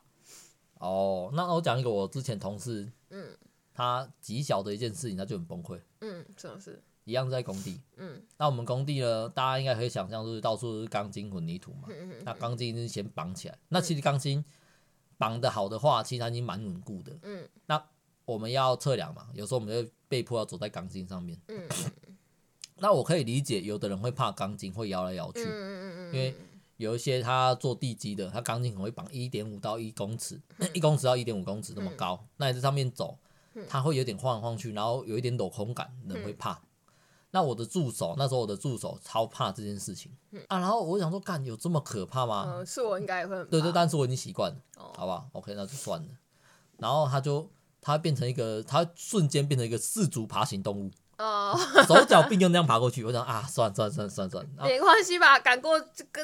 [0.75, 3.35] 哦，那我讲一个我之前同事，嗯，
[3.73, 5.79] 他极小的一件事情，他就很崩溃。
[5.99, 6.81] 嗯，什么事？
[7.09, 7.81] 一样在工地。
[7.97, 11.89] 嗯，那我们工地呢，大家应该可以想象，就是到处都是钢筋混凝土嘛。
[11.89, 14.45] 嗯嗯，那钢筋是先绑起来，那其实钢筋
[15.17, 17.17] 绑的好的话，其实它已经蛮稳固的。
[17.23, 17.83] 嗯，那
[18.25, 21.37] 我们要测量嘛，有时候我们就被迫要走在钢筋上面。
[21.47, 21.67] 嗯，
[22.77, 25.43] 那我可以理解，有的人会怕钢筋会摇来摇去。
[25.43, 26.35] 嗯嗯嗯，因为
[26.77, 30.39] 有一些他做地基的，他钢筋可能会绑一点五到一公尺，
[30.73, 33.17] 一公尺到一点五公尺那么高，那你在上面走，
[33.67, 36.61] 他会有点晃来晃去，然后有一点镂空感，人会怕。
[37.31, 40.11] 那我的助手那时候我的助手超怕这件事情
[40.47, 42.45] 啊，然后我想说，干有这么可怕吗？
[42.47, 43.51] 嗯，是我应该也会很怕。
[43.51, 44.57] 对对，但是我已经习惯了，
[44.95, 46.07] 好吧，OK，那就算了。
[46.77, 47.47] 然后他就
[47.81, 51.55] 他变成一个，他瞬间变成一个四足爬行动物，哦，
[51.87, 53.03] 手脚并用那样爬过去。
[53.03, 55.77] 我想啊，算算算算算，没关系吧，赶过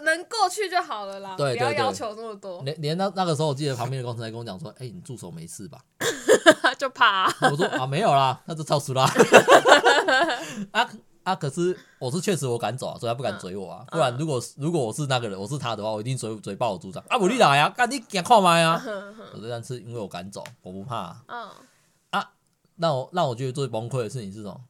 [0.04, 1.36] 能过去就好了啦。
[1.38, 2.63] 对对对，不要要求那么多。
[2.63, 5.80] 连连那那个时候，我记得旁边的工程师跟我讲说：“哎、欸，你助手没事吧？”
[6.77, 7.36] 就怕、啊。
[7.41, 9.03] 我说啊，没有啦，那就超熟啦。
[10.71, 10.89] 啊
[11.23, 11.36] 啊！
[11.36, 13.86] 可是我是确实我敢走啊，所以他不敢追我啊。
[13.89, 17.03] 不然如果如果我是那个人，我是他的话，我一定追追爆我组长。
[17.10, 18.81] 啊，不你来啊，赶紧给看麦啊！
[19.34, 21.23] 我这但是因为我敢走，我不怕、啊。
[21.27, 21.49] 嗯。
[22.12, 22.31] 啊，
[22.77, 24.62] 让我让我觉得最崩溃的事情是什么？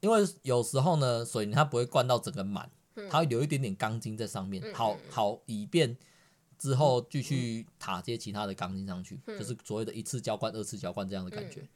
[0.00, 2.70] 因为有时候呢，水泥它不会灌到整个满，
[3.10, 5.96] 它会留一点点钢筋在上面，好好以便
[6.58, 11.66] 之后继续塔接其他的钢筋上去，就是所谓的一次浇灌、二次浇灌这样的感觉。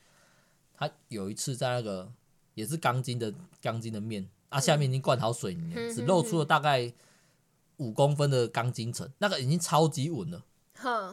[0.75, 2.11] 他有一次在那个
[2.55, 6.92] 也是钢筋的钢筋的面啊，下面已经灌好水泥了，只露出了大概
[7.77, 10.42] 五公分的钢筋层，那个已经超级稳了。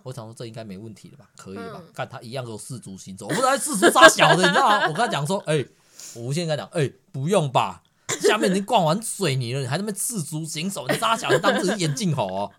[0.03, 1.29] 我想说这应该没问题了吧？
[1.37, 1.83] 可以了吧？
[1.93, 4.81] 看他一样有四足行走，我不是在四足杀小的，你知道吗？
[4.81, 5.69] 我跟他讲说，哎、欸。
[6.15, 7.83] 我无限跟他讲，哎、欸，不用吧，
[8.21, 12.51] 下面已经灌完水泥了，你还在那边赤足行走，你扎小人当自己眼镜猴哦。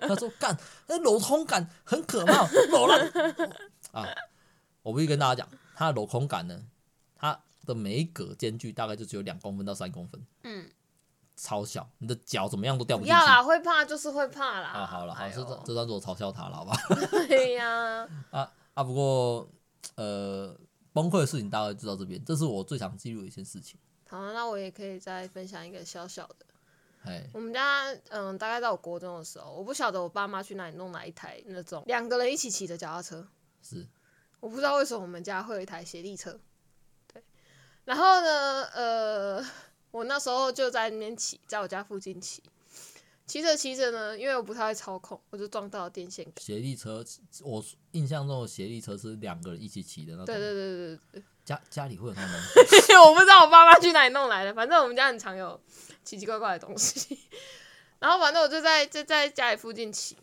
[0.00, 3.54] 他说干，那镂空感很可怕，镂了
[3.92, 4.06] 啊！
[4.82, 6.62] 我必须跟大家讲，它的镂空感呢，
[7.16, 10.68] 它的每一格间距大概就只有两公分到三公分，嗯，
[11.36, 13.18] 超小，你的脚怎么样都掉不进去。
[13.18, 14.68] 不要啦，会怕就是会怕啦。
[14.68, 16.76] 啊，好了，好，这这段我嘲笑他了，好吧？
[17.28, 18.08] 对呀。
[18.30, 19.48] 啊啊，不过
[19.96, 20.56] 呃。
[20.92, 23.78] 崩溃的事情大概就到这边，这是我最想记录的一件事情。
[24.10, 26.44] 好、啊，那我也可以再分享一个小小的。
[27.04, 33.24] 嘿我们家嗯，大概在我国中的时候，我不晓得我爸妈去哪里弄哪一台那种两个人一起骑的脚踏车。
[33.62, 33.86] 是，
[34.40, 36.40] 我不知道为什么我们家会有一台斜力车。
[37.06, 37.22] 对，
[37.84, 39.46] 然后呢，呃，
[39.92, 42.42] 我那时候就在那边骑，在我家附近骑。
[43.28, 46.34] 骑着骑着呢，因为我不太会操控，我就撞到了电线杆。
[46.44, 47.04] 斜力车，
[47.44, 50.26] 我印象中的斜力车是两个人一起骑的那种。
[50.26, 51.22] 对对对对对。
[51.44, 52.92] 家家里会有那种东西？
[52.98, 55.60] 我不知道我爸妈去哪里弄来的，反正我们家很常有
[56.04, 57.18] 奇奇怪怪的东西。
[57.98, 60.16] 然后反正我就在就在家里附近骑，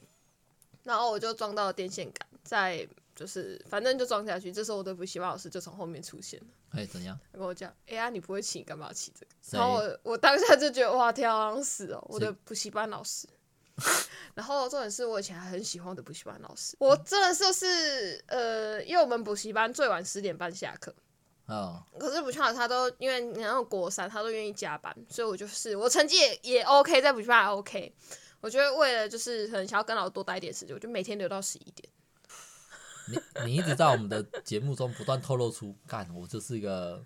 [0.84, 4.52] 然后我就撞到了电线杆，在就是反正就撞下去。
[4.52, 6.46] 这时候我的补习班老师就从后面出现了。
[6.72, 7.18] 哎，怎样？
[7.32, 9.32] 他跟我讲，哎、欸、呀，你不会骑，干嘛要骑这个？
[9.52, 12.04] 然后我我当下就觉得哇，天啊，死哦！
[12.10, 13.28] 我的补习班老师。
[14.34, 20.94] 然后重点是我以前还很喜欢我的补习班老师，我真的就是呃，因为我们补习班最晚十点半下课。
[21.48, 21.84] 哦。
[22.00, 27.94] 可是补习班他都因为你要国三，他都愿意加班，所以我就是我成绩也也 OK，在补习班还 OK。
[28.40, 31.90] 我觉得为了就是很想要跟老师多待一点时间，我就每天留到十一点。
[33.10, 37.02] 你你一直在我们的节目中不断透露出，干我就是一个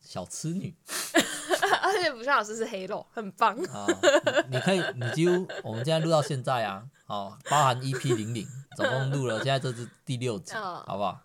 [0.00, 0.74] 小痴女，
[1.82, 3.84] 而且补习老师是黑肉，很棒啊！
[4.48, 11.20] 你可以，你几乎我们现在录到现在啊，哦，包含 EP 零零，总共录了，现在这是第六集， 哦、好不好？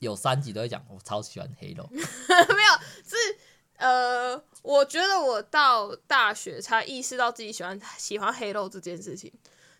[0.00, 2.72] 有三集都在讲，我超喜欢黑肉， 没有
[3.04, 3.16] 是
[3.76, 9.32] 呃，我觉得我到大学才意识到自己喜欢喜欢黑肉这件事情。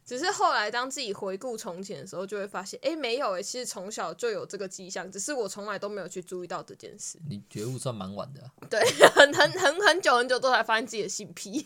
[0.08, 7.18] 只是后来当自己回顾从前的时候，就会发现，哎、欸，没有哎，其实从小就有这个迹象，只是我从来都没有去注意到这件事。
[7.28, 8.48] 你觉悟算蛮晚的、啊。
[8.70, 8.80] 对，
[9.14, 11.62] 很很很很久很久都才发现自己的性癖。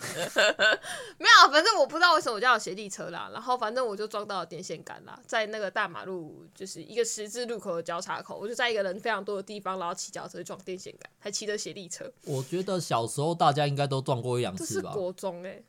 [1.19, 12.11] 没有，反正我不知道为什么我叫斜地车啦，然后反正我就撞到了电线杆啦，在那个大马路就是一个十字路口的交叉口，我就在一个人非常多的地方，然后骑脚车撞电线杆，还骑着斜地车。
[12.25, 14.91] 我觉得小时候大家应该都撞过一两次吧。
[14.91, 15.65] 这是国中哎、欸。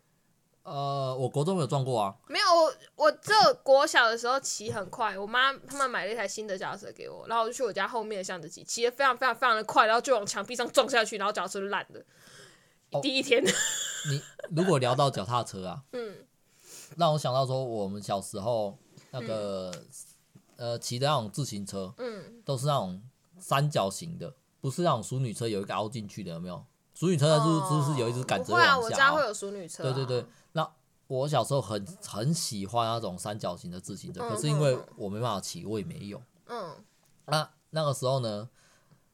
[0.63, 2.15] 呃，我国中没有撞过啊。
[2.27, 12.01] 没有，我我这国小的时候骑很快，我妈他们买了一台新的脚踏车给我，然后我就去我家后面的巷子骑，骑得非常非常非常的快，然后就往墙壁上撞下去，然后脚踏车就烂了。
[12.91, 13.43] 哦、第一天。
[13.43, 14.21] 你
[14.55, 16.25] 如果聊到脚踏车啊， 嗯，
[16.97, 18.77] 让我想到说我们小时候
[19.11, 19.69] 那个、
[20.55, 23.01] 嗯、呃骑的那种自行车，嗯，都是那种
[23.37, 26.65] 三角形的，不是那种淑女车有一个凹进去的，有没有？
[26.95, 28.67] 淑女车是是不是有一只杆子往下？
[28.67, 29.91] 会啊，我家会有淑女车、啊。
[29.91, 30.25] 对对对。
[31.07, 36.21] 我小时候很很喜欢那种三角形的自行车，可是因为我没办法骑，我也没有。
[36.47, 36.75] 嗯，
[37.25, 38.49] 那那个时候呢，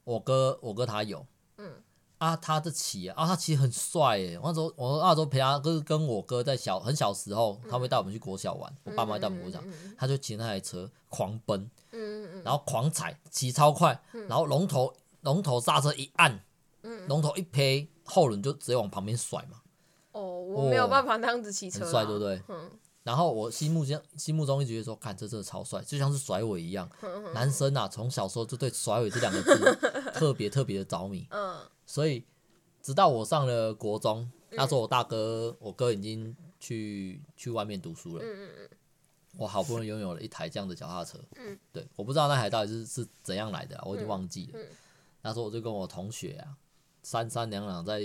[0.03, 1.25] 我哥我哥他有，
[1.57, 1.73] 嗯
[2.19, 4.39] 啊，他的骑啊，他骑很帅耶。
[4.43, 9.61] 那时候我那时候陪他，跟跟我哥在小很小时候，他会带我们去国小玩，我爸妈带我们国小，
[9.97, 16.43] 他就骑那台车狂奔，嗯，然后狂踩，骑超快，然后龙头龙头刹车一按，
[16.83, 19.61] 嗯，龙头一撇，后轮就直接往旁边甩嘛。
[20.49, 22.41] 哦，我没有办法那样子骑车，很帅，对不对？
[22.47, 22.69] 嗯。
[23.03, 26.87] 然后我心目中心目中一直觉得说，看这真的超帅，就像是甩尾一样。
[27.33, 29.77] 男生啊，从小时候就对甩尾这两个字
[30.13, 31.25] 特别特别的着迷。
[31.31, 31.59] 嗯。
[31.85, 32.23] 所以，
[32.81, 38.23] 直到我上了国中，那时候我大哥，我哥已经去去外面读书了。
[38.23, 38.69] 嗯嗯。
[39.37, 41.17] 我好不容易拥有了一台这样的脚踏车。
[41.37, 41.57] 嗯。
[41.71, 44.59] 对，我不知道那台到底是是怎样来的，我已经忘记了。
[45.21, 46.57] 那时候我就跟我同学啊。
[47.01, 48.01] 三三两两在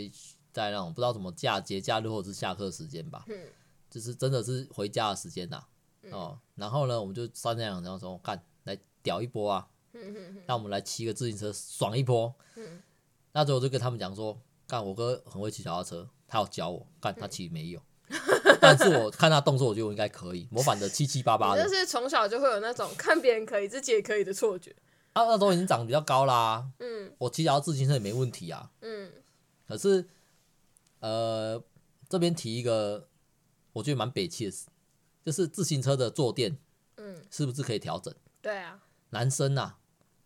[0.54, 3.36] 在那种不知道什么假节假日或者是下课时间吧，嗯
[3.90, 5.62] 就是真的是回家的时间呐，
[6.10, 9.68] 哦，然后呢，我们就三三两两说干来屌一波啊，
[10.46, 12.80] 那我们来骑个自行车爽一波，嗯
[13.32, 17.82] 那时候我就跟他们讲说，干我哥很会骑脚踏车，他要教我，干他骑没有。
[18.60, 21.64] 但是我看他动作，我觉得我应该可以模仿的七七八八的。
[21.64, 24.70] 就是从小就会有那种看别人可以，自己也可以的错觉。
[25.14, 26.68] 啊，那时候已经长得比较高啦。
[26.78, 28.70] 嗯，我骑脚自行车也没问题啊。
[28.82, 29.10] 嗯，
[29.66, 30.06] 可是，
[31.06, 31.62] 呃，
[32.08, 33.08] 这边提一个，
[33.74, 34.66] 我觉得蛮北气的事，
[35.22, 36.56] 就是自行车的坐垫，
[36.96, 38.14] 嗯，是不是可以调整？
[38.40, 38.78] 对啊。
[39.10, 39.76] 男生啊，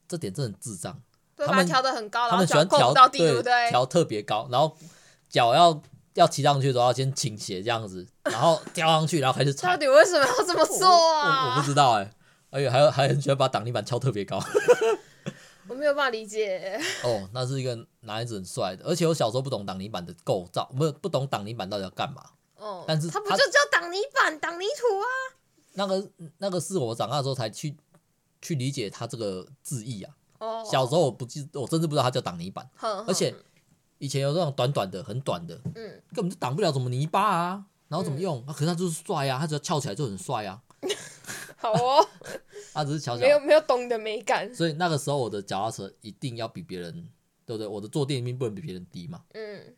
[0.07, 1.03] 这点真的很智障。
[1.37, 4.77] 他们调的很高，他们喜欢调对调特别高，然后
[5.29, 5.83] 脚要。
[6.15, 9.69] 要骑上去的时候要先倾斜这样子，然后跳上去，然后开始踩。
[9.69, 11.55] 到底为什么要这么做啊？
[11.55, 12.11] 我，不知道哎、欸，
[12.51, 14.43] 而且还有还很喜欢把挡泥板敲特别高。
[15.69, 16.81] 我没有办法理解。
[17.05, 22.23] 哦，那是一个男孩子很帅的，而且我小时候不懂挡泥板的构造，不是不懂挡泥板到底要干嘛。
[22.57, 22.85] 哦。
[22.87, 25.07] 但是他不就叫挡泥板、挡泥土啊？
[25.75, 27.77] 那个那个是我长大之后才去
[28.41, 30.15] 去理解他这个字义啊。
[30.39, 30.65] 哦。
[30.65, 32.69] 小时候我不记，我甚至不知道他叫挡泥板。
[33.07, 33.35] 而且。
[34.01, 38.39] 以前有这种短短的、很短的，嗯，根本就挡不了什么泥巴啊，然后怎么用？
[38.47, 40.63] 嗯、啊，可是他就是帅啊，他只要翘起来就很帅啊。
[41.61, 42.09] 好哦，
[42.73, 44.55] 他 只是瞧瞧，没有没有懂你的美感。
[44.55, 46.93] 所以那个时候我的脚踏车一定要比别人，
[47.45, 47.67] 对不对？
[47.67, 49.23] 我的坐垫一定不能比别人低嘛。
[49.35, 49.75] 嗯。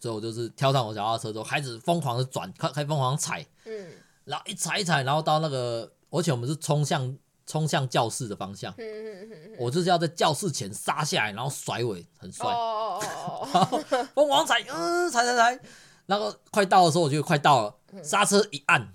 [0.00, 3.88] 所以我就是跳上我脚踏车之后，开始疯狂的转，开开疯狂踩，嗯，
[4.24, 7.16] 然后一踩一踩，然后到那个，而且我们是冲向。
[7.50, 13.84] 冲向教室的方向，嗯嗯嗯我就是要在教室前刹下来，然后甩尾，很帅，哦哦哦哦
[14.14, 15.58] 疯狂踩，嗯，踩踩踩，
[16.04, 18.92] 然后快到的时候，我觉得快到了，刹车一按，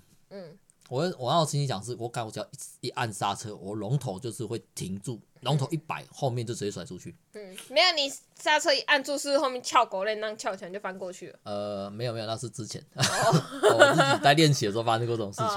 [0.93, 2.45] 我我要心里讲是，我感觉我只要
[2.81, 7.17] 一一按刹车，我龙头就是会停住，龙头一摆，后面就直接甩出去。
[7.33, 11.39] 嗯，没有，你刹车一按住，是后面翘狗链，那样翘起来就翻过去了。
[11.45, 15.47] 呃，没有没有，那是之前， 我自己在练习的时候发生过这种事情，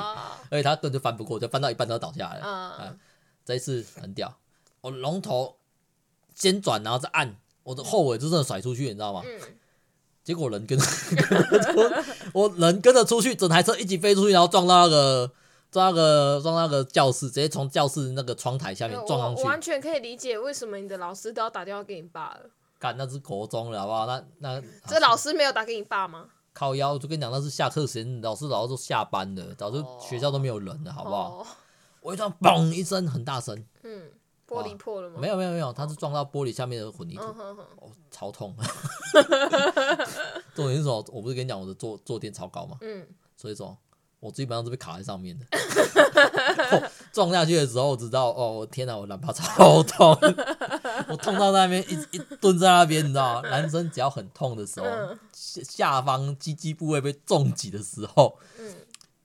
[0.48, 2.98] 而且他根本就翻不过，就翻到一半都要倒下来了。
[3.44, 4.34] 这一次很屌，
[4.80, 5.58] 我龙头
[6.34, 9.22] 先转，然后再按，我的后尾就真的甩出去，你知道吗？
[10.26, 10.84] 结果人跟 着，
[12.32, 15.30] 我人跟着出去，整台车一起飞出去，然后撞到那个
[15.70, 19.42] 撞那个撞那个教室，直接从教室那个窗台下面撞上去。
[19.42, 22.40] 我完全可以理解为什么你的老师都要打电话给你爸了。
[22.80, 24.06] 干，那是国中了，好不好？
[24.06, 26.24] 那那这老师没有打给你爸吗？
[26.52, 31.46] 靠腰，我就跟你讲，那是下课时间，老师早就下班了，早就学校都没有人了，好不好？
[32.00, 33.64] 我一撞，嘣一声，很大声。
[33.84, 34.10] 嗯。
[34.48, 35.18] 玻璃破了吗？
[35.20, 38.54] 没有没有没有，它是撞到玻璃下面的混凝土，哦，超痛。
[40.54, 41.04] 重点是什么？
[41.08, 42.76] 我不是跟你讲我的坐坐垫超高吗？
[42.80, 43.76] 嗯，所以说，
[44.20, 45.46] 我基本上是被卡在上面的。
[47.12, 50.16] 撞下去的时候，我知道，哦，我天哪，我懒趴超痛，
[51.08, 53.48] 我痛到那边一一蹲在那边，你知道吗？
[53.48, 54.86] 男生只要很痛的时候，
[55.32, 58.38] 下下方鸡鸡部位被重击的时候，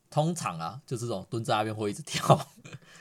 [0.09, 2.39] 通常啊，就是这种蹲在那边会一直跳。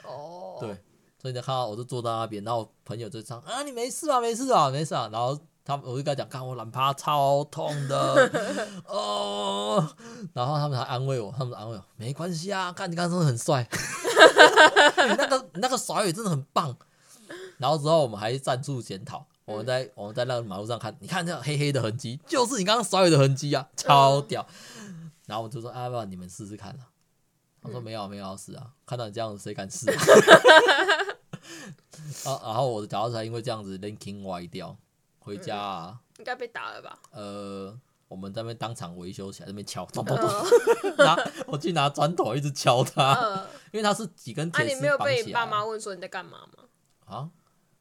[0.05, 0.77] 哦，对。
[1.21, 4.21] 所以你看到我就坐在那边，然后朋友就唱啊，你没事吧？
[4.21, 5.09] 没事啊，没事啊。
[5.13, 8.31] 然后他我就跟他讲，看我懒趴超痛的
[8.89, 9.87] 哦。
[10.33, 13.69] 然后他们还安慰我，他们安慰我没关系啊，看你刚刚真的很帅，
[15.09, 16.75] 你那个那个甩尾真的很棒。
[17.59, 24.47] 然后之后我们还站住检讨，我们在我们在那个马路上看，你看这黑黑的痕迹，就是你刚刚甩尾的痕迹啊，超屌。
[25.27, 26.90] 然后我就说啊，不然你们试试看啊。
[27.63, 29.97] 他说没有没有要试啊，看到你这样子谁敢试啊？
[32.25, 34.77] 啊，然后我的脚踏车因为这样子 linking 歪掉，
[35.19, 36.99] 回家啊，应该被打了吧？
[37.11, 40.29] 呃，我们在那边当场维修起来，在那边敲，咚咚咚，
[41.05, 44.75] 拿我去拿砖头一直敲它，因为它是几根铁丝绑起来。
[44.75, 46.65] 你没有被你爸妈问说你在干嘛吗？
[47.05, 47.31] 啊，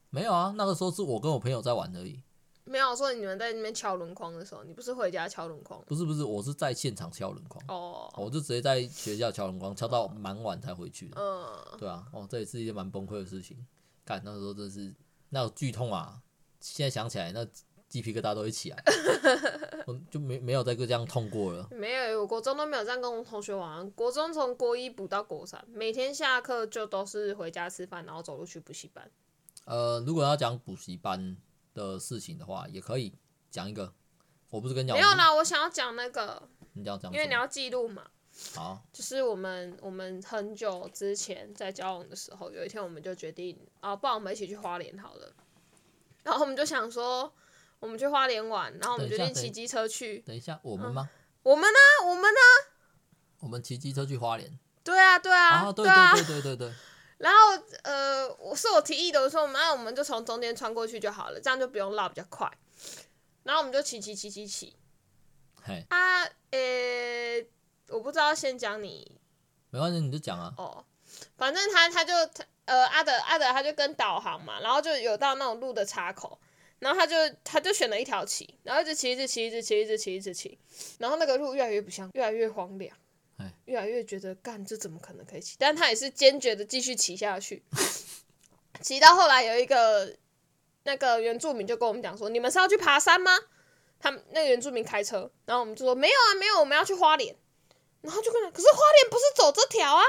[0.09, 2.21] 没有啊，那个时候是我跟我朋友在玩而已。
[2.69, 5.83] 没有说你们在那边敲轮框的时候，你不是回家敲轮框？
[5.87, 7.63] 不是不是，我是在现场敲轮框。
[7.67, 11.11] 哦，我就直接在学校敲轮框，敲到蛮晚才回去。
[11.15, 11.47] 嗯，
[11.79, 13.65] 对啊，哦，这也是一件蛮崩溃的事情。
[14.05, 14.93] 干，那时候真是
[15.29, 16.21] 那种剧痛啊！
[16.59, 17.43] 现在想起来，那
[17.87, 18.83] 鸡皮疙瘩都会起来。
[19.87, 21.67] 我就没没有再这样痛过了。
[21.71, 23.89] 没有，我国中都没有这样跟我同学玩。
[23.91, 29.09] 国中从国一补到国三，每天下课就都是回家吃饭，然后走路去补习班。
[29.65, 31.35] 呃，如果要讲补习班。
[31.73, 33.13] 的事情的话，也可以
[33.49, 33.93] 讲一个。
[34.49, 36.41] 我不是跟你讲，没有啦，我想要讲那个。
[36.73, 38.09] 你要讲，因为你要记录嘛。
[38.55, 38.81] 好。
[38.91, 45.31] 就是我们我们很久之前在交往的时候，有一天我们就决定啊，不然我们一起去花莲好了。
[46.23, 47.31] 然后我们就想说，
[47.79, 50.19] 我们去花莲玩，然后我们决定骑机车去。
[50.19, 51.09] 等一下，我们吗？
[51.43, 52.07] 我们呢？
[52.07, 52.39] 我们呢？
[53.39, 54.57] 我们骑机车去花莲。
[54.83, 56.73] 对啊，对啊，对啊，对对对对对。
[57.19, 57.68] 然后，呃，
[58.49, 62.51] 我是我提议的，我说，那我们就从中间穿过去就好了，这样就不用绕比较快。
[63.43, 64.75] 然后我们就骑骑骑骑骑。
[65.61, 67.47] 嘿，啊，呃、欸，
[67.89, 69.19] 我不知道先讲你，
[69.69, 70.51] 没关系，你就讲啊。
[70.57, 70.83] 哦，
[71.37, 72.13] 反正他他就
[72.65, 76.39] 呃阿德阿德他就跟导航嘛，然后就有到那种路的岔口，
[76.79, 80.57] 然后他就他就选了一条骑，然后一直骑一直骑一直骑一直骑一直骑，
[80.97, 82.97] 然后那个路越来越不像，越来越荒凉，
[83.65, 85.55] 越来越觉得干这怎么可能可以骑？
[85.59, 87.63] 但他也是坚决的继续骑下去，
[88.81, 90.15] 骑到后来有一个
[90.83, 93.31] 那个原住民就跟我们讲说：“你们是要去爬山吗？”
[93.99, 97.35] 他们那个原住民开车，然后我们就说没有啊，没有，我们要去花莲。
[98.01, 100.03] 然后就跟他，可是花莲不是走这条啊，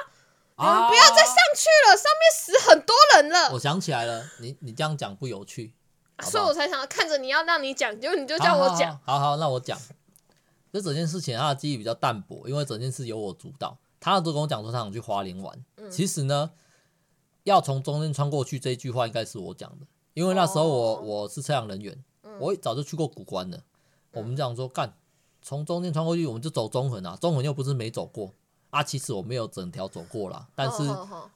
[0.59, 3.53] 你们不要再上去了，啊、上面死很多人了。
[3.53, 5.73] 我想起来了，你你这样讲不有趣，
[6.19, 8.93] 好好，所以我才想要看着你要让你讲，结果你就叫我讲。
[9.05, 9.77] 好好，好，好，好，那我讲。
[10.73, 13.77] 这整件事情他的记忆比较淡薄，因为整件事由我主导。
[13.99, 16.53] 他都跟我讲说他想去花莲玩，嗯、其实呢，
[17.45, 23.63] 要从中间穿过去这一句话应该是我讲的，因为那时候我、哦、我是测量人员，嗯、我早就去过古关了。
[24.13, 24.93] 我们这样说，干，
[25.41, 27.17] 从中间穿过去，我们就走中横啊。
[27.21, 28.33] 中横又不是没走过
[28.71, 28.83] 啊。
[28.83, 30.83] 其实我没有整条走过啦，但是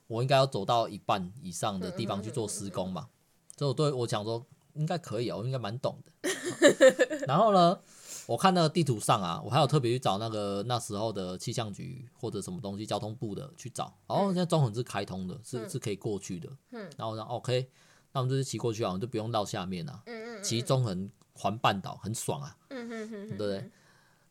[0.09, 3.09] 我应该要走到一半以上的地方去做施工嘛。
[3.57, 4.45] 所以我对我想说，
[4.75, 6.31] 应该可以啊，我应该蛮懂的。
[7.27, 7.79] 然后呢，
[8.27, 13.97] 我看那个地图上啊，我还有特别去找那个那时候的气象局或者什么东西交通部的去找。
[14.07, 16.49] 哦，现在中横是开通的，是是可以过去的。
[16.71, 17.69] 然后我说 OK，
[18.13, 20.03] 那我们就是骑过去啊，我们就不用到下面了。
[20.43, 21.11] 骑中横。
[21.37, 23.71] 环半岛很爽啊，嗯哼哼哼，对不对？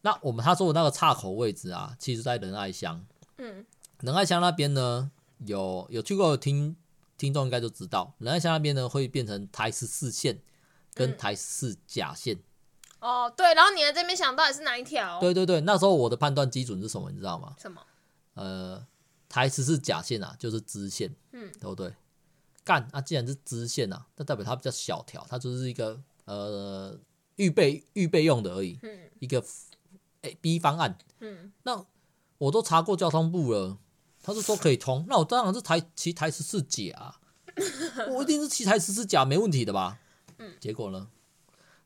[0.04, 3.06] 那我们他说的那个岔口位置啊，其实在仁爱乡。
[3.40, 3.66] 嗯，
[4.00, 6.78] 仁爱乡那边呢，有有去过的听
[7.18, 10.40] 听众应该就知道，仁爱乡那边呢会变成台十四线
[10.94, 12.40] 跟台十四甲线。
[13.04, 15.20] 哦，对，然后你在这边想到底是哪一条？
[15.20, 17.54] 对对对，那时候我的判断基准是什么，你知道吗？
[17.60, 17.82] 什么？
[18.36, 18.86] 呃，
[19.28, 21.94] 台词是假线啊，就是支线，嗯，对不对？
[22.64, 26.02] 干，那既然是支线啊，那代表它比较小条，它就是一个。
[26.26, 26.98] 呃，
[27.36, 29.44] 预备预备用的而已，嗯、一个
[30.22, 30.98] A B 方案。
[31.20, 31.86] 嗯，那
[32.38, 33.78] 我都查过交通部了，
[34.22, 37.16] 他是说可以通，那我当然是台骑台十四甲，
[38.16, 40.00] 我一定是骑台十四甲没问题的吧？
[40.38, 41.10] 嗯，结果呢，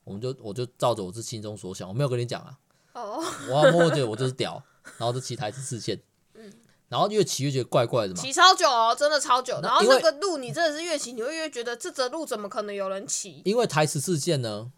[0.08, 2.58] 我们就我就照着我自心中所想，我没有跟你讲啊。
[2.94, 4.64] 哦，我要摸着我就是屌，
[4.98, 6.02] 然后就骑台十四线。
[6.90, 9.60] 然后越骑越觉得怪怪的嘛，骑超久哦，真的超久。
[9.62, 13.42] 然后那个路你真的是越骑你会越觉得这则路怎么可能有人骑？
[13.44, 14.72] 因为台十四线呢，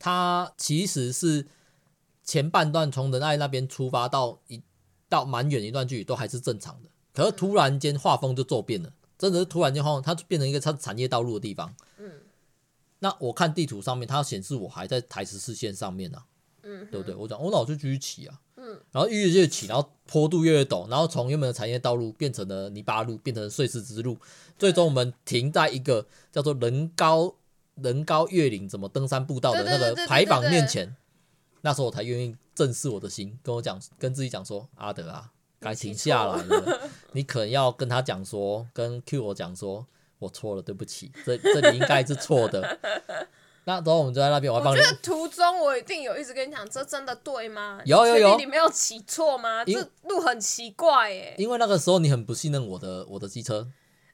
[0.00, 1.46] 它其实是
[2.24, 4.60] 前半段从仁爱那边出发到一
[5.08, 11.72] 到蛮远一段距离都还是正常的，可是突然间画风就骤变了，真的是突然间画风，它就变成一个它产业道路的地方。
[11.98, 12.10] 嗯，
[12.98, 16.22] 那我看地图上面它显示我还在台十四线上面呢，
[16.62, 17.14] 嗯，对不对？
[17.14, 18.40] 我讲我那我就继续骑啊。
[18.90, 24.18] 然后越越起，然后坡度越越陡，然后从原本的产业道路变成了泥巴路，变成碎石之路。
[24.58, 27.32] 最终我们停在一个叫做人高
[27.76, 30.96] 人高越岭怎么登山步道的那个牌坊面前。
[31.60, 35.30] 那时候我才愿意正视我的心，跟我讲，跟自己讲说：“阿德啊，
[35.60, 36.90] 该停下来了。
[37.12, 39.86] 你可能要跟他讲说，跟 Q 我讲说，
[40.18, 42.78] 我错了，对不起，这这里应该是错的。
[43.68, 44.78] ”那之后我们就在那边，我还帮你。
[44.78, 47.80] 我觉得途中我一定有一直跟你讲，这真的对吗？
[47.84, 49.64] 有有有，你没有骑错吗？
[49.64, 51.34] 这路很奇怪耶。
[51.36, 53.66] 因为那个时候你很不信任我的我的机车。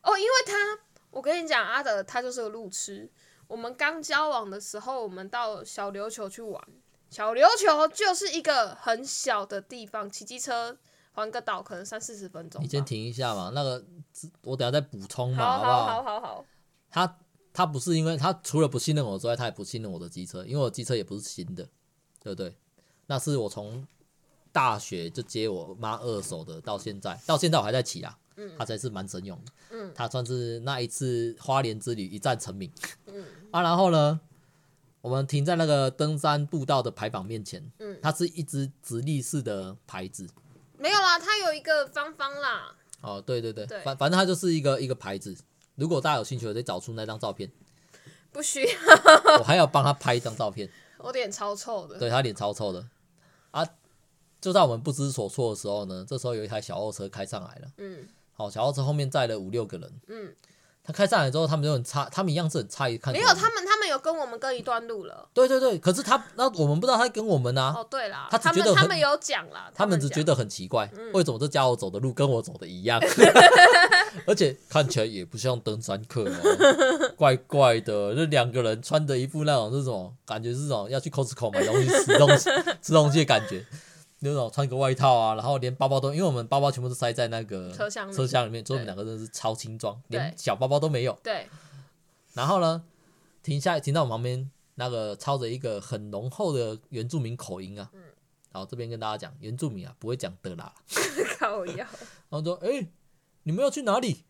[0.02, 0.54] 哦，因为他，
[1.10, 3.10] 我跟你讲，阿德他就是个路痴。
[3.46, 6.62] 我们刚交往的时候，我们到小琉球去玩，
[7.10, 10.78] 小琉球就是一个很小的地方，骑机车
[11.12, 12.62] 环个岛可能三四十分钟。
[12.62, 13.84] 你先停一下嘛，那个
[14.42, 15.84] 我等下再补充嘛，好好不好？
[15.86, 16.44] 好好好。
[16.90, 17.18] 他。
[17.54, 21.62] 他不是因为他除了不信任我之外，他也不信任我的机车，因为我机车也不是新的，
[22.18, 22.56] 对不对？
[23.08, 23.86] 那是我从
[24.50, 32.72] 大学就接我妈二手的，到现在到现在我还在骑啊，嗯，他才是蛮神勇的，嗯，他算是那一次花莲之旅一战成名，
[33.04, 34.18] 嗯啊，然后呢，
[35.02, 40.26] 我们停在那个登山步道的牌坊面前，嗯，它是一只直立式的牌子，
[40.82, 45.32] 没有啦，它有一个方方啦，哦，对对对，对反反正它就是一个一个牌子。
[45.76, 47.48] 如果大家有兴趣，可以找出那张照片。
[48.32, 48.72] 不需要，
[49.38, 50.68] 我还要帮他拍一张照片。
[50.98, 52.00] 我脸超臭的。
[52.00, 52.84] 对，他脸超臭的
[53.52, 53.64] 啊！
[54.40, 57.68] 就在我们不知所措的时候呢，这时候有一台小货车开上来了。
[57.76, 58.08] 嗯。
[58.32, 60.00] 好，小货车后面载了五六个人。
[60.08, 60.34] 嗯。
[60.84, 62.98] 他开上来之后，他们就很差，他们一样是很差异。
[62.98, 65.28] 看没有，他们他们有跟我们跟一段路了。
[65.32, 67.72] 对对对，可是他那我们不知道他跟我们啊。
[67.76, 73.00] 哦，对啦，他只觉得他们有讲啦，他们只觉得很奇怪，为什么这家伙走的路跟我走的一样，
[74.26, 78.14] 而且看起来也不像登山客哦，怪怪的。
[78.14, 82.50] 那两个人穿的一副那种这种感觉是这种要去 Costco 买东西吃东西
[82.82, 83.64] 吃东西的感觉。
[84.30, 91.18] 那种穿个外套啊，然后连包包都，因为我们包包全部都塞在那个车厢车厢里面，所以我们两个真的是超轻装，连小包包都没有。
[91.22, 91.48] 对。
[92.34, 92.82] 然后呢，
[93.42, 97.90] 停下来，停到我旁边，那个操着一个很浓厚的原住民口音啊。
[97.92, 98.00] 嗯。
[98.52, 100.72] 然后这边跟大家讲，原住民啊不会讲的啦。
[101.38, 101.76] 靠腰。
[102.30, 102.86] 然后说：“哎，
[103.42, 104.24] 你们要去哪里？”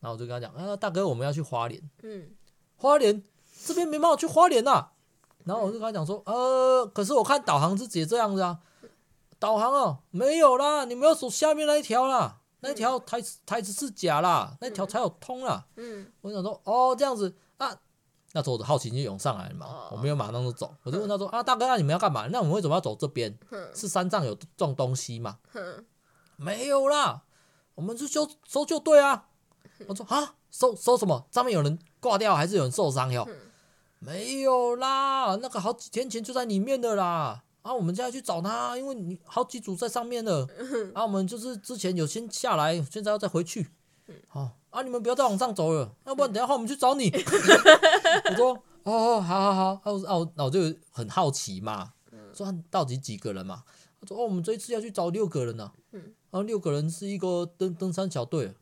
[0.00, 2.30] 然后我就跟他讲：“啊，大哥，我们要去花莲。”嗯。
[2.76, 3.22] 花莲
[3.64, 4.88] 这边没办法去花莲呐。
[5.44, 8.58] 然后我就跟他讲说：“呃，可是我看导航是直接这样子啊。
[9.40, 15.64] 导航哦，没有啦，你们要走下面那一条啦。”那条台词台词是假啦，那条才有通啦。
[15.76, 17.74] 嗯，我想说，哦，这样子啊，
[18.32, 22.26] 那时候我的好奇心就涌上来了嘛，哦、我没有马上就走，我就问他说，啊，大哥，那你们要干嘛？
[22.26, 23.34] 那我们为什么要走这边？
[23.74, 25.38] 是山上有种东西吗？
[26.36, 27.22] 没有啦，
[27.76, 29.28] 我们是搜搜救队啊。
[29.88, 31.26] 我说啊，搜搜什么？
[31.30, 33.26] 上面有人挂掉还是有人受伤哟？
[34.00, 37.44] 没有啦，那个好几天前就在里面的啦。
[37.62, 40.46] 啊，我们现在去找他，因为你好几组在上面了。
[40.94, 43.68] 啊，我们就是之前有先下来，现在要再回去。
[44.28, 47.10] 好，啊，你们不要再往上走了，要不然等下换我们去找你。
[48.30, 51.92] 我说，哦，好好好，啊，我那我就很好奇嘛，
[52.32, 53.62] 说到底几个人嘛？
[54.00, 55.70] 他说，哦，我们这一次要去找六个人呢。
[56.30, 58.54] 啊，六个人是一个登登山小队。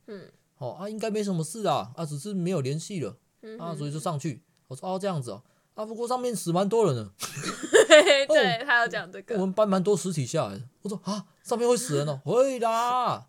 [0.58, 3.16] 哦，啊，应该没什么事啊，啊，只是没有联系了。
[3.58, 4.42] 啊，所以就上去。
[4.66, 5.42] 我说，哦，这样子哦。
[5.78, 7.08] 啊，不过上面死蛮多人的。
[8.26, 9.36] 对，他要讲这个。
[9.36, 10.62] 我们搬蛮多尸体下来的。
[10.82, 12.20] 我说啊，上面会死人哦？
[12.26, 13.28] 会啦，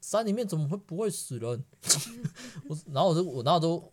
[0.00, 1.64] 山里面怎么会不会死人？
[2.68, 3.92] 我然后我就我然后都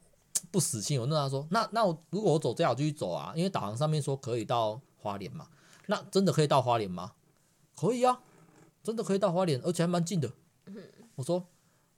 [0.49, 3.31] 不死心，我问他说，那那我如果我走这条继续走啊？
[3.35, 5.47] 因为导航上面说可以到花莲嘛，
[5.85, 7.11] 那真的可以到花莲吗？
[7.75, 8.21] 可以啊，
[8.83, 10.31] 真的可以到花莲，而且还蛮近的。
[11.13, 11.45] 我说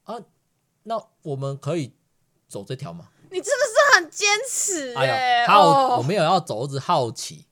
[0.03, 0.17] 啊，
[0.83, 1.93] 那我们可以
[2.49, 3.07] 走这条吗？
[3.31, 5.05] 你真的是很坚持哎、
[5.43, 5.47] 呀！
[5.47, 7.45] 好，哦、我没有要走，我只好奇。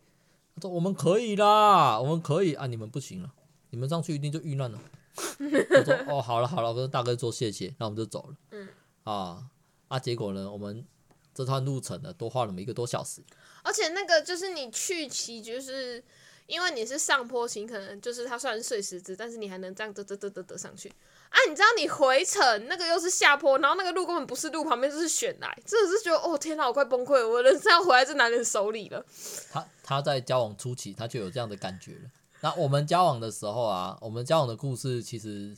[0.56, 3.32] 他说我们可以啦，我们可以啊，你们不行了，
[3.70, 4.80] 你们上去一定就遇难了。
[5.40, 8.36] 我说哦，好了好了，我跟大哥说谢谢，那我们就走了。
[8.52, 8.68] 嗯
[9.04, 9.44] 啊
[9.88, 10.86] 啊，结果呢，我们
[11.34, 13.22] 这段路程呢，多花了我们一个多小时。
[13.64, 16.04] 而且那个就是你去骑，就是
[16.48, 20.92] 因为你是上坡型，可能就是它虽然是碎石子，但是你还能这样嘚嘚嘚嘚嘚上去。
[21.32, 29.04] 啊，你知道你回程那个又是下坡，然后那个路根本不是路，旁边就是悬崖，真的是觉得哦天哪，我快崩溃了，我人生要回来这男人手里了。
[29.50, 32.12] 他他在交往初期他就有这样的感觉了。
[32.42, 35.56] 那我们交往的时候啊，我们交往的故事其实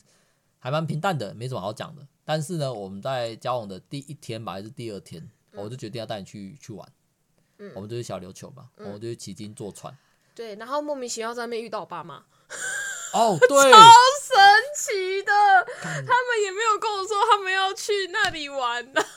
[0.59, 2.05] 还蛮平淡的，没什么好讲的。
[2.23, 5.21] 但是呢，我们在交往的第一天吧，还是第二天，
[5.53, 6.87] 嗯、我就决定要带你去去玩。
[7.57, 9.97] 嗯，我们就去小琉球嘛，嗯、我们就去骑鲸坐船。
[10.35, 12.23] 对，然后莫名其妙在那边遇到我爸妈。
[13.13, 13.77] 哦， 对，超
[14.21, 14.35] 神
[14.75, 15.31] 奇的，
[15.81, 19.01] 他们也没有跟我说他们要去那里玩呢。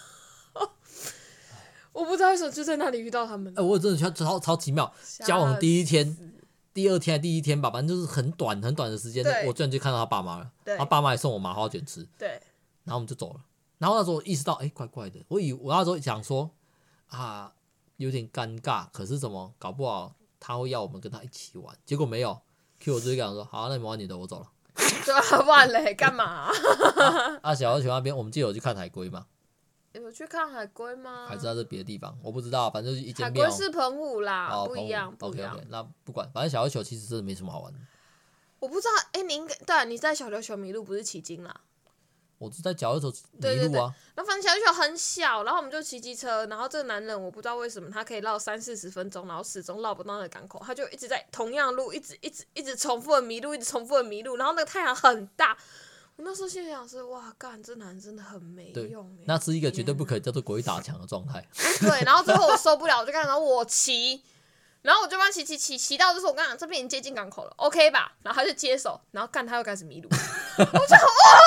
[1.92, 3.50] 我不知道为什么就在那里遇到他们。
[3.54, 4.92] 哎、欸，我真的觉得超超奇妙。
[5.24, 6.14] 交往第一天、
[6.74, 10.50] 第二天还第一天吧，反正就是很短很短的时间，对我居然就看到他爸妈了。
[10.62, 12.06] 对他爸妈还送我麻花卷吃。
[12.18, 12.28] 对，
[12.84, 13.40] 然后我们就走了。
[13.78, 15.24] 然后那时候我意识到，哎、欸，怪怪的。
[15.28, 16.50] 我以我那时候想说，
[17.08, 17.54] 啊，
[17.96, 18.88] 有点尴尬。
[18.92, 21.74] 可是怎么搞不好他会要我们跟他一起玩？
[21.86, 22.38] 结果没有。
[22.80, 24.46] Q 我直接跟他说：“好，那你玩你的，我走了。
[25.04, 26.52] ”对啊，玩嘞，干嘛、啊？
[27.42, 29.26] 啊，小琉球那边，我们记得有去看海龟吗？
[29.92, 31.26] 有去看海龟吗？
[31.26, 32.16] 还是在这别的地方？
[32.22, 33.44] 我不知道，反正就是一间庙。
[33.44, 35.56] 海龟是澎湖啦，哦、不一样，不一样。
[35.56, 37.78] Okay, okay, 那不管，反正小琉球其实真的没什么好玩的。
[38.58, 41.60] 我不知道，哎、欸，你应该对、啊，你在小琉球迷路不是起经啦？
[42.38, 55.56] 我是在小琉球迷路啊，那反正小琉球很小，然后我们就骑机车，然后这个男人我不知道为什么他可以绕三四十分钟，然后始终绕不到那个港口，他就一直在同样路，一直一直一直重复的迷路，一直重复的迷路，然后那个太阳很大，
[56.16, 61.42] 我那时候心里想说，哇，干，这男人真的很没用，那是一个绝对不可以叫做鬼打墙的状态。
[61.80, 64.22] 对，然后最后我受不了，我就看到我骑，
[64.82, 68.12] 然后我就帮他骑骑骑骑到就是我跟你讲这边已经接近港口了，OK 吧？
[68.22, 70.08] 然后他就接手，然后干他又开始迷路，
[70.58, 71.40] 我就哇！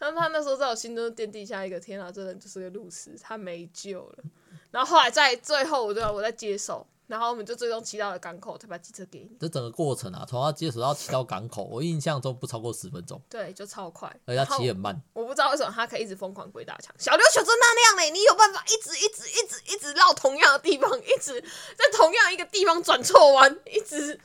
[0.00, 4.24] 然后他那时候在我心中奠定下一个天啊，这人就是个路痴，他没救了。
[4.72, 9.36] 然后后来在最后，我就我在接手，然后我们就最终骑到了港口，才把机车给你。
[9.38, 13.22] 这整个过程啊，从他接手到骑到港口，我印象中不超过十分钟。
[13.30, 15.00] 对，就超快，而且他骑很慢。
[15.12, 16.92] 我不知道为什么他可以一直疯狂鬼打墙。
[16.98, 24.18] 小琉球就那样嘞，你有办法一直一直一直一直绕同样的地方，一直在同样一个地方转错弯，一直。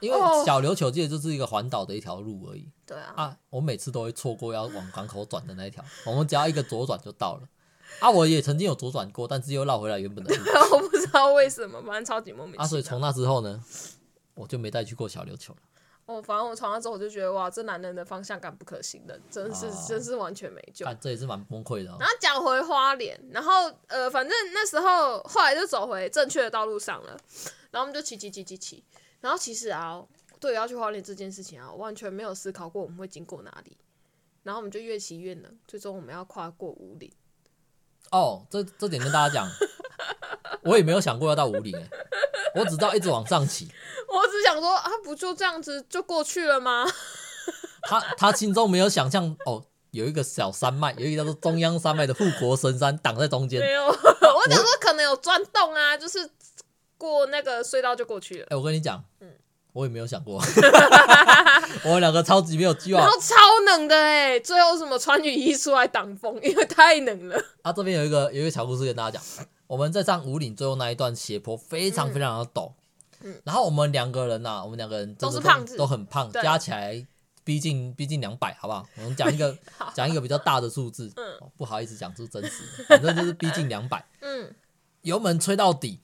[0.00, 2.70] 因为小琉球其实就是一个环岛的一条路而已。
[2.86, 3.12] 对啊。
[3.16, 7.48] 啊，我每次都会错过要往港口转的那一条，我们只要一个左转就到了。
[8.00, 10.44] 啊，我也曾经有左转过，但是又绕回来原本的路。
[10.72, 12.64] 我不知道为什么，反正超级莫名其妙。
[12.64, 13.62] 啊，所以从那之后呢，
[14.34, 15.60] 我就没再去过小琉球了。
[16.06, 20.86] 哦，反正我从那之后我就觉得，哇，这男人的方向感不可信的，真是，啊、真是完全没救。
[20.98, 21.96] 这也是蛮崩溃的，哦。
[22.00, 27.10] 然后讲回花莲，然后呃，反正那时候后来就走回正确的道路上了，
[27.70, 28.82] 然后我们就骑骑骑骑骑，
[29.20, 30.04] 然后其实啊。
[30.40, 33.76] 对，要去花莲这件事情啊，我完全没有思考过我们会经过哪里。
[34.44, 37.10] 然后我们就越骑越冷，最终我们要跨过武岭。
[38.12, 39.50] 哦，这这点跟大家讲，
[40.62, 41.90] 我也没有想过要到武岭哎，
[42.54, 43.68] 我只知道一直往上骑。
[44.08, 46.86] 我只想说啊，不就这样子就过去了吗？
[47.82, 53.60] 他他心中没有想象哦，有一个小山脉，有一个叫做中央山脉的护国神山挡在中间。
[53.60, 56.30] 没有，我想说可能有钻洞啊，就是
[56.98, 58.46] 过那个隧道就过去了。
[58.50, 59.30] 哎，我跟你讲，嗯，
[59.72, 60.38] 我也没有想过，
[61.84, 63.34] 我们两个超级没有计划，然后超
[63.66, 67.42] 冷的哎，最后什么穿雨衣出来挡风，因为太冷了。
[67.62, 72.68] 啊，这边有一个有一个小故事跟大家讲，我们在上五岭最后那一段斜坡非常非常的陡。
[72.70, 72.74] 嗯。
[73.20, 77.04] 嗯，然后我们两个人呐、啊，我们两个人都，都是胖子，都很胖，加起来
[77.42, 78.86] 逼近逼近两百，好不好？
[78.98, 79.56] 我们讲一个
[79.92, 84.54] 讲一个比较大的数字，嗯，不好意思讲出真实，反正就是逼近两百，嗯，
[85.02, 85.98] 油门吹到底，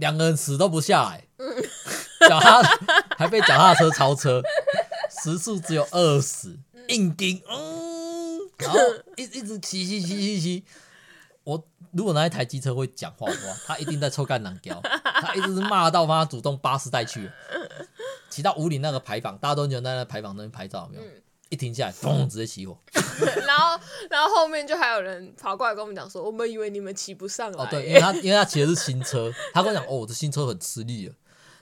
[0.00, 1.46] 两个人死都不下来，嗯，
[2.28, 2.60] 脚踏
[3.16, 4.42] 还被脚踏车超车，
[5.22, 8.78] 时速只有二十，硬顶，嗯，然后
[9.16, 10.64] 一一直骑骑骑骑骑。
[11.44, 17.30] 我如果那一台机车会讲话的话，他一定在臭干狼叫， 他一直是骂到他主动巴士带去，
[18.28, 21.12] 骑到五里那个牌坊，大家都觉得在那牌坊那边拍照，有没有？
[21.48, 22.78] 一停下来，嘣，直接起火。
[23.44, 23.80] 然后，
[24.10, 27.64] 然后后面就还有人跑过来跟我们讲说，我们以为你们骑不上来。
[27.64, 31.14] 哦，对，因为他因为他骑的是新车，他跟我讲， 哦，我的新车很吃力了。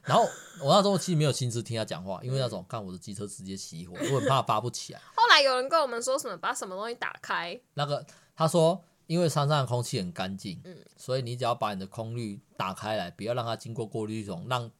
[0.03, 0.25] 然后
[0.61, 5.01] 我那时候其实没有心思听他讲话，因为那种看我的机车直接熄火，我很怕发不起来。
[5.15, 7.61] 后来有人跟我们说什么，把什么东西打开？
[7.75, 8.83] 那个他说。
[9.09, 14.71] 因为山上的空气很干净，嗯，所以你只要把你的空滤打开来，不要让它经过过滤系统，让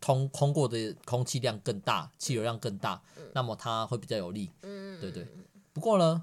[0.00, 5.24] 通通过的空气量更大，气流量更大，嗯，那么它会比较有力，嗯，对对。
[5.72, 6.20] 不过呢，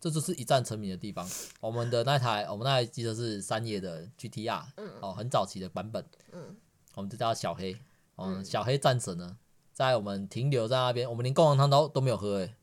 [0.00, 1.28] 这就是一战成名的地方。
[1.60, 6.56] 我们的那台，我们那台机车是三叶的 GTR，嗯，哦，很早期的版本，嗯，
[6.94, 7.76] 我们就叫它小黑，
[8.16, 9.36] 嗯，小黑战神呢，
[9.72, 12.56] 在我们停留在那边，我们连贡丸汤都都没有喝，哎，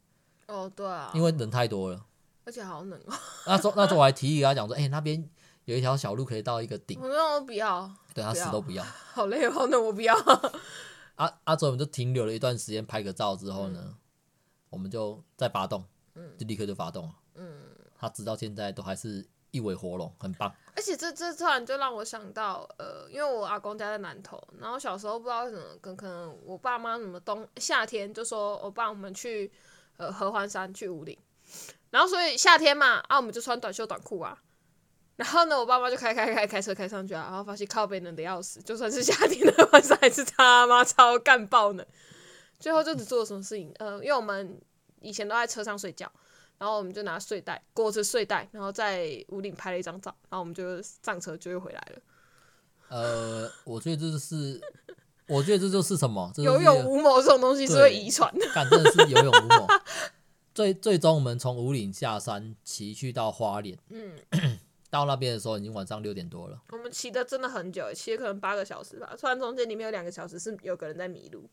[0.48, 2.04] 哦，对啊，因为人太多了。
[2.46, 3.14] 而且好冷哦。
[3.46, 5.30] 那时候，那时候我还提议跟他讲说，哎、欸，那边
[5.66, 6.98] 有一条小路可以到一个顶。
[7.02, 7.94] 我说我不要。
[8.14, 8.82] 对，他死都不要。
[9.12, 10.16] 好累，好冷，我不要。
[11.16, 11.56] 啊啊！
[11.58, 13.96] 之后我们就停留了一段时间，拍个照之后呢，嗯、
[14.70, 15.84] 我们就再发动，
[16.38, 17.12] 就立刻就发动了。
[17.12, 17.27] 嗯。
[17.98, 20.54] 他直到现在都还是一尾活龙，很棒。
[20.76, 29.52] 而且这这突然就让我想到，呃，因为我阿公家在南投，然后小时候不知道为什么，跟可能我爸妈什么冬夏天就说我爸我们去
[29.98, 31.18] 呃合欢山去武岭。
[31.90, 34.38] 然后所以夏天嘛，啊，我们就穿短袖短裤啊。
[35.16, 41.84] 然后呢，我爸妈就开开开开车开上去啊，然后发现靠北冷的要死，就算是夏天的晚上 还是他妈超干爆呢。
[42.60, 43.74] 最后就只做了什么事情？
[43.80, 44.62] 呃，因为我们
[45.02, 46.12] 以前都在车上睡觉，
[46.58, 52.02] 然后我们就拿睡袋裹着睡袋，然后在屋顶拍了一张照，然后我们就上车就又回来了。
[52.90, 54.60] 呃，我觉得这就是，
[55.28, 56.32] 我觉得这就是什么？
[56.38, 59.68] 有勇无谋这种东西是会遗传的，干真的是有勇无谋。
[60.56, 64.18] 最最终，我们从五岭下山骑去到花莲，嗯，
[64.90, 66.60] 到那边的时候已经晚上六点多了。
[66.72, 69.14] 我们骑的真的很久，骑了可能八个小时吧。
[69.20, 71.48] 突然中间里面有两个小时是有个人在迷路。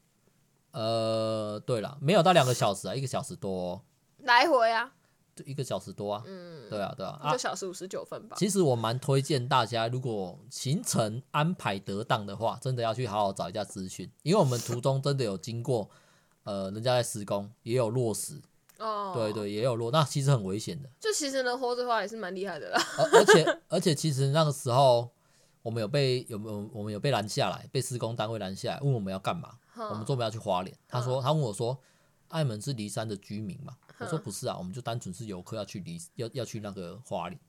[0.70, 3.82] 呃，对了，没有到两个小时啊，一个小时多哦。
[4.25, 4.93] 来回啊？
[5.35, 6.22] 就，一个小时多啊。
[6.27, 8.37] 嗯，对啊，对啊，一个小时五十九分吧。
[8.39, 15.91] 其实我蛮推荐大家，如果行程安排得当的话，真的要去好好找一下资讯，因为我们途中真的有经过，
[16.45, 18.41] 呃，人家在施工，也有落石。
[18.79, 20.91] 哦，对对，也有落，那其实很危险的。
[20.99, 22.83] 就其实能活着的话，也是蛮厉害的啦。
[22.99, 25.09] 而而且而且，其实那个时候
[25.62, 29.59] 我们有被有没有我们有被拦下来，被施工单位拦下来，问我们要干嘛？
[29.72, 30.77] 呵我们说我们要去花莲。
[30.89, 31.79] 他说他问我说
[32.29, 37.40] ：“爱门是离山的居民嘛？”我说：“不是啊，我们就单纯是游客，要去离要要去那个花莲。”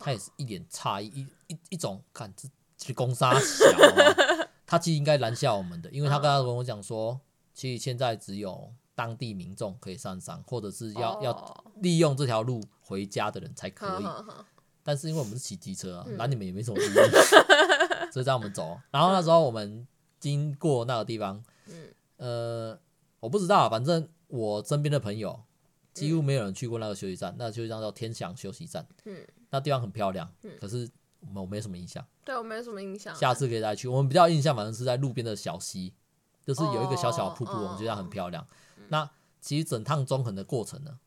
[0.00, 4.48] 他也是一脸诧异，一一一种看这这公杀小啊。
[4.66, 7.20] 他其实应该拦下我们的，因为他刚刚跟我讲说，
[7.52, 8.72] 其实现在只有。
[8.96, 11.24] 当地民众可以上山，或者是要、oh.
[11.24, 14.04] 要利用这条路回家的人才可以。
[14.84, 16.92] 但是因为我们是骑机车啊，拦、嗯、你们也没什么意义，
[18.14, 18.78] 所以让我们走。
[18.92, 19.84] 然后那时候我们
[20.20, 22.78] 经过那个地方，嗯、呃，
[23.18, 25.42] 我不知道，反正我身边的朋友
[25.94, 27.32] 几乎没有人去过那个休息站。
[27.32, 30.86] 嗯、那个休息站叫天祥休息站，嗯、那地方很漂亮，嗯、可是
[31.20, 32.04] 我们没什么印象。
[32.24, 33.88] 对我没什么印象，下次可以再去。
[33.88, 35.94] 我们比较印象反正是在路边的小溪，
[36.44, 37.62] 就是有一个小小的瀑布，oh.
[37.62, 38.46] 我们觉得很漂亮。
[38.88, 39.08] 那
[39.40, 40.98] 其实整趟中横的过程呢，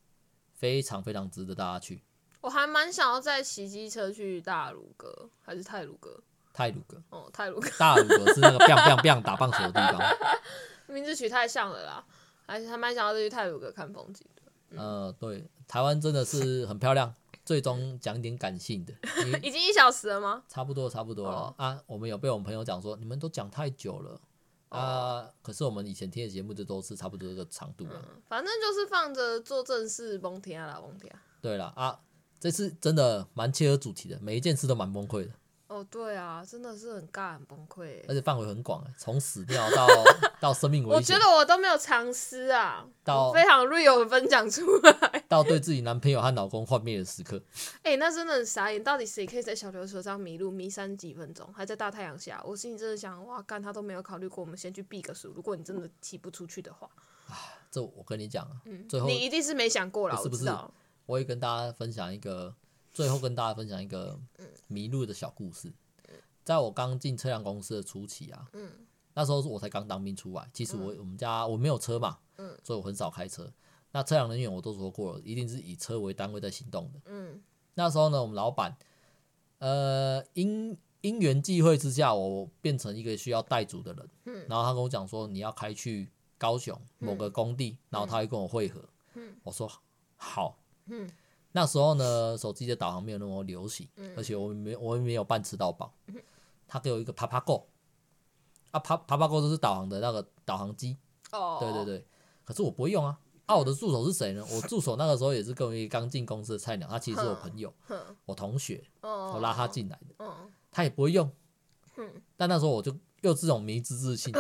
[0.54, 2.04] 非常非常值得大家去。
[2.42, 6.22] 我还蛮想要再骑机车去大鲁阁，还是泰鲁阁？
[6.54, 7.70] 泰鲁阁哦，泰鲁阁。
[7.78, 10.02] 大鲁阁是那个 biang biang biang 打棒球的地方，
[10.88, 12.06] 名字取太像了啦。
[12.46, 14.26] 还是还蛮想要再去泰鲁阁看风景
[14.76, 17.14] 呃，对，台湾真的是很漂亮。
[17.46, 18.94] 最终讲点感性的，
[19.42, 20.44] 已经一小时了吗？
[20.50, 21.82] 差不多，差不多了、哦、啊。
[21.88, 24.20] 我们有被我们朋友讲说，你们都讲太久了。
[24.68, 28.04] 啊，可是我们以前听的节目就都是差不多这个长度了。
[28.28, 31.10] 反正就是放着做正事，甭听啦，甭听。
[31.40, 32.02] 对了啊，
[32.38, 35.32] 这次真的蛮切合主题的，每一件事都蛮崩溃的。
[35.78, 39.88] 哦，对啊，真的是很尬，很崩溃，而且范围很广，从死掉到
[40.42, 40.96] 到生命危险。
[40.96, 47.42] 我觉得我都没有藏私啊，到非常 real 的分享出来，到对 自己男朋友和老公幻灭的时刻。
[47.84, 52.42] 哎、欸，那真的很傻眼，到底谁可以在小琉球上迷路迷三几分钟，还在大太阳下？
[52.46, 55.32] 我心里真的想，哇，干他都没有考虑过，我们先去避个暑。
[55.36, 56.90] 如果你真的骑不出去的话，
[57.28, 57.36] 啊，
[57.70, 60.48] 这我跟你讲啊，嗯，最后你一定是没想过了，是不是？
[60.48, 60.74] 我，
[61.06, 62.54] 我会跟大家分享一个，
[62.98, 64.20] 最后跟大家分享一个
[64.66, 65.72] 迷路的小故事。
[66.44, 68.72] 在我刚进车辆公司的初期啊，嗯，
[69.14, 70.50] 那时候我才刚当兵出来。
[70.52, 73.54] 其实我我们家我没有车嘛，嗯，所以我很少开车。
[73.92, 77.00] 那车辆人员我都说过了，一定是以车为单位在行动的。
[77.06, 77.40] 嗯，
[77.76, 78.76] 那时候呢，我们老板，
[79.60, 84.10] 呃，因因缘际会之下，我变成一个需要带组的人。
[84.26, 88.84] 嗯，然后他跟我讲说，你要开去高雄某个工地，然后他会跟我会合。
[89.14, 89.72] 嗯，我说
[90.16, 90.58] 好。
[90.88, 91.08] 嗯，
[91.58, 95.92] 那时候呢，手机的导航没有那么流行，而且我没我也没有办吃到饱。
[96.68, 97.64] 他给我一个 Papago
[98.70, 100.96] 啊，Papago 就是导航的那个导航机。
[101.32, 102.06] 哦，对对对。
[102.46, 103.18] 可是我不会用啊。
[103.48, 104.46] 啊，我的助手是谁呢？
[104.52, 107.74] 我助手那个时候也是跟我一个刚进公司的菜鸟，他其实是我朋友，
[108.28, 110.26] 我同学，我拉他进来的。
[110.72, 111.28] 他也不会用。
[112.36, 114.32] 但那时候我就又这种迷之自信。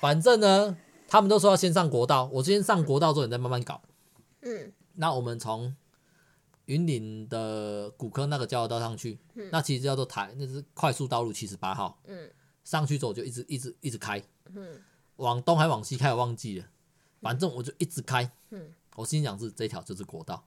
[0.00, 3.80] 反正呢，他们都说要先上国道，我先上国道之后，你再慢慢搞。
[4.40, 4.72] 嗯。
[4.94, 5.76] 那我们从。
[6.68, 11.98] 云林的古坑那个交流道上去，嗯、那其实叫做台，那是快速道路七十八号。
[12.06, 12.30] 嗯、
[12.62, 14.22] 上去之后就一直一直一直开，
[14.54, 14.78] 嗯、
[15.16, 16.66] 往东还往西开，我忘记了。
[17.22, 20.46] 反正我就一直开，嗯、我心想是这条就是国道，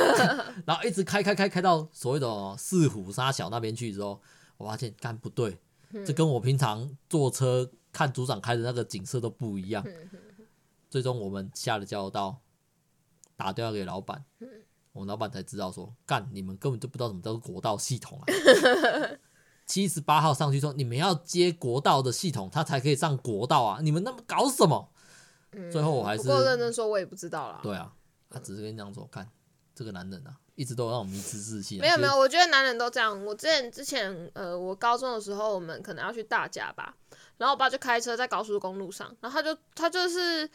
[0.66, 4.20] 然后一直开开开开到所谓的四虎沙小那边去之后，
[4.58, 5.58] 我发现干不对，
[5.92, 9.82] 嗯、这跟我平常坐车看组长开的那个景色都不一样。
[9.86, 10.10] 嗯、
[10.90, 12.40] 最终我们下了交流道，
[13.36, 14.22] 打电话给老板。
[14.96, 18.24] 我们老板才知道说，干你们根本就不知道什么叫做国道系统啊！
[19.66, 23.78] 七十八号上去说，你们要接国道的系统，他才可以上国道啊！
[23.82, 24.90] 你们那么搞什么？
[25.52, 27.60] 嗯、最后我还是不过认真说，我也不知道啦。
[27.62, 27.92] 对啊，
[28.30, 29.28] 他只是跟你讲说，看
[29.74, 31.82] 这个男人啊，一直都有那种迷之自信、啊。
[31.82, 33.22] 没有没有，我觉得男人都这样。
[33.26, 36.96] 我之前之前呃，我高中的时候，我们可能要去大甲吧，
[37.36, 40.48] 然后我爸就开车在高速公路上，然后他就他就是。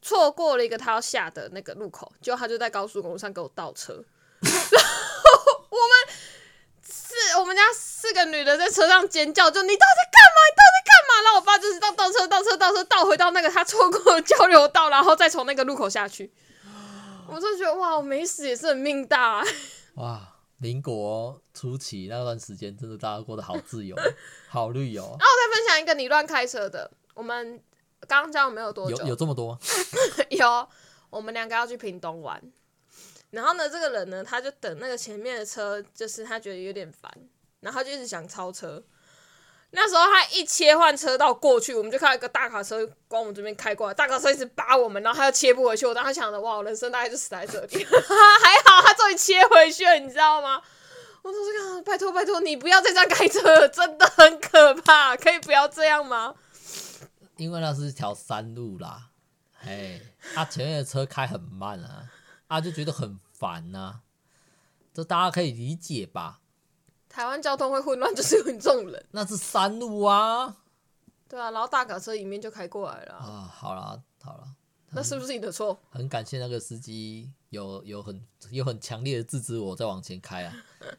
[0.00, 3.94] 错过了一个他要下的那个路口，结果他就在高速公路上给我倒车，
[4.40, 6.14] 然后我们
[6.88, 10.38] 是我们家四个女的在车上尖叫，就你到底在干嘛？
[10.48, 11.22] 你到底在干嘛？
[11.24, 16.32] 然后我爸就是倒倒车倒车倒车倒回到那个他错过的交流道，然后再从那个路口下去。
[17.26, 19.44] 我就觉得哇，我没死也是很命大啊。
[19.96, 23.96] 哇，民国初期那段时间真的大家过得好自由，
[24.48, 25.02] 好绿游。
[25.04, 27.60] 然后我再分享一个你乱开车的，我们。
[28.06, 29.58] 刚刚交往没有多久，有有这么多？
[30.30, 30.68] 有，
[31.10, 32.40] 我们两个要去屏东玩，
[33.30, 37.12] 然后呢，这个人呢，他就等那个前面的车，就是他觉得有点烦，
[37.60, 38.82] 然后他就一直想超车。
[39.70, 42.78] 那时候他一切换车道过去，我们就看到一个大卡车
[43.08, 45.84] 往我们这边开过来，大卡车一直扒我们，然后他又切不回去。
[45.84, 47.84] 我当时想着，哇，我人生大概就死在这里。
[47.84, 50.62] 还好他终于切回去了，你知道吗？
[51.20, 56.34] 我说这个，拜托拜托，你不要再这样开车，真的很可怕，可以不要这样吗？
[57.38, 59.10] 因为那是一条山路啦，
[59.60, 60.02] 嘿，
[60.34, 62.10] 他、啊、前面的车开很慢啊，
[62.48, 64.00] 啊就觉得很烦呐、啊，
[64.92, 66.40] 这大家可以理解吧？
[67.08, 69.06] 台湾交通会混乱，就是有你这种人。
[69.12, 70.56] 那是山路啊，
[71.28, 73.14] 对啊，然后大卡车迎面就开过来了。
[73.14, 74.54] 啊，好了好了，
[74.90, 75.80] 那是不是你的错？
[75.90, 78.20] 很感谢那个司机有有很
[78.50, 80.54] 有很强烈的制止我再往前开啊，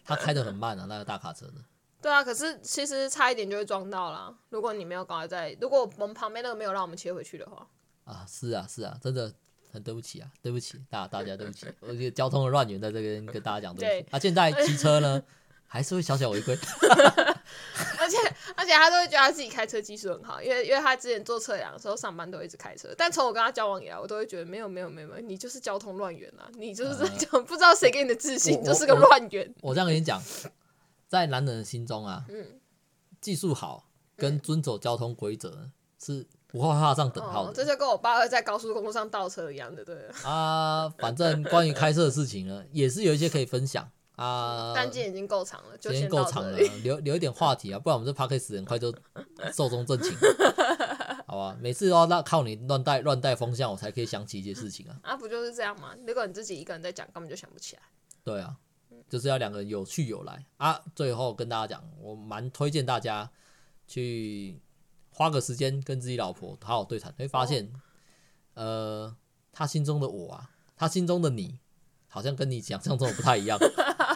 [0.06, 1.62] 他开的很慢啊，那个大卡车呢。
[2.02, 4.34] 对啊，可是其实差一点就会撞到啦。
[4.50, 7.68] 如果你没有赶快在，如果我们旁边那个没有让我们切回去的话，
[8.06, 9.32] 啊，是啊，是啊，真的
[9.74, 14.10] 很对不起啊，对不起大大家，对不起，我觉得交通的乱源在这边跟大家讲对不起。
[14.12, 15.22] 他现在骑车呢，
[15.68, 16.58] 还是会小小违规，
[18.00, 18.18] 而且
[18.56, 29.54] 而且他都会觉得他自己开车技术很好，因为因为他之前做测量的时候上班都一直开车，但从我跟他交往以来，我都会觉得没有没有没有没有，你就是交通乱源啊，你就是在讲、呃、 不知道谁给你的自信，就是个乱源。
[29.62, 30.24] 我这样跟你讲。
[31.10, 32.62] 在男人的心中啊，嗯
[33.20, 35.70] 技术好跟遵守交通规则
[36.02, 37.54] 是不会画上等号的。
[37.54, 40.08] 这就跟我爸会在高速公路上倒车一样的，对。
[40.24, 44.72] 啊，反正关于开车的事情呢， 也是有一些可以分享啊。
[44.76, 48.94] 但今天已经够长了，今天够长了，留留一点话题啊，不然我们这 podcast 很快就
[49.52, 50.16] 寿终正寝。
[51.28, 54.98] 好吧，每次都要那靠你乱带乱带风向，我才可以想起一些事情啊。
[55.02, 55.96] 啊，不就是这样吗？
[56.08, 57.82] 如果你自己一个人在讲，根本就想不起来。
[58.24, 58.56] 对啊。
[59.10, 60.82] 就是要两个人有去有来啊！
[60.96, 63.30] 最后跟大家讲，我蛮推荐大家
[63.88, 64.62] 去
[65.10, 67.66] 花个时间跟自己老婆好好对谈，会发现，
[68.54, 69.16] 哦、呃，
[69.52, 71.60] 他心中的我啊，他心中的你，
[72.08, 73.58] 好像跟你想象中的不太一样。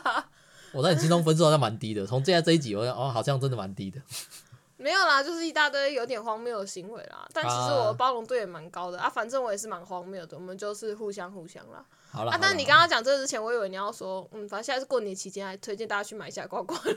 [0.74, 4.02] 我在你心中分数好像蛮低的，从现在这一集，我哦，好像真的蛮低的。
[4.78, 7.28] 没有啦，就是一大堆有点荒谬的行为啦。
[7.32, 11.86] 但其实我的包容度也蛮高的啊，反正我也是蛮荒谬的，我们就是互相互相啦。
[12.14, 16.96] 好了啊，但你刚刚讲这个之前，我以为你要说，嗯，反正现在是过年期间，还推荐大家去买一下刮刮乐。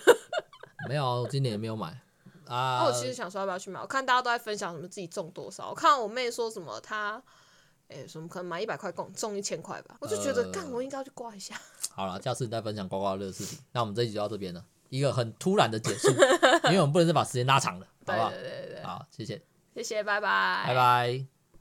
[0.89, 1.99] 没有，我今年也没有买
[2.47, 2.85] 啊。
[2.85, 7.23] 我其实想说要不要去买，我看大家都在分享什么自己中多少，我看我妹说什么她，
[7.89, 11.59] 哎，什么可能买一百块中中一千块吧，我就觉得，干、呃，我应该要去刮一下。
[11.97, 13.59] 好了，下次你再分享刮刮乐的事情。
[13.73, 14.62] 那我们这一集就到这边了。
[14.91, 16.09] 一个很突然的结束，
[16.69, 18.31] 因为我们不能再把时间拉长了，好不好？
[18.31, 19.43] 对对对对，好，谢谢，
[19.75, 21.36] 谢谢，拜拜，拜拜。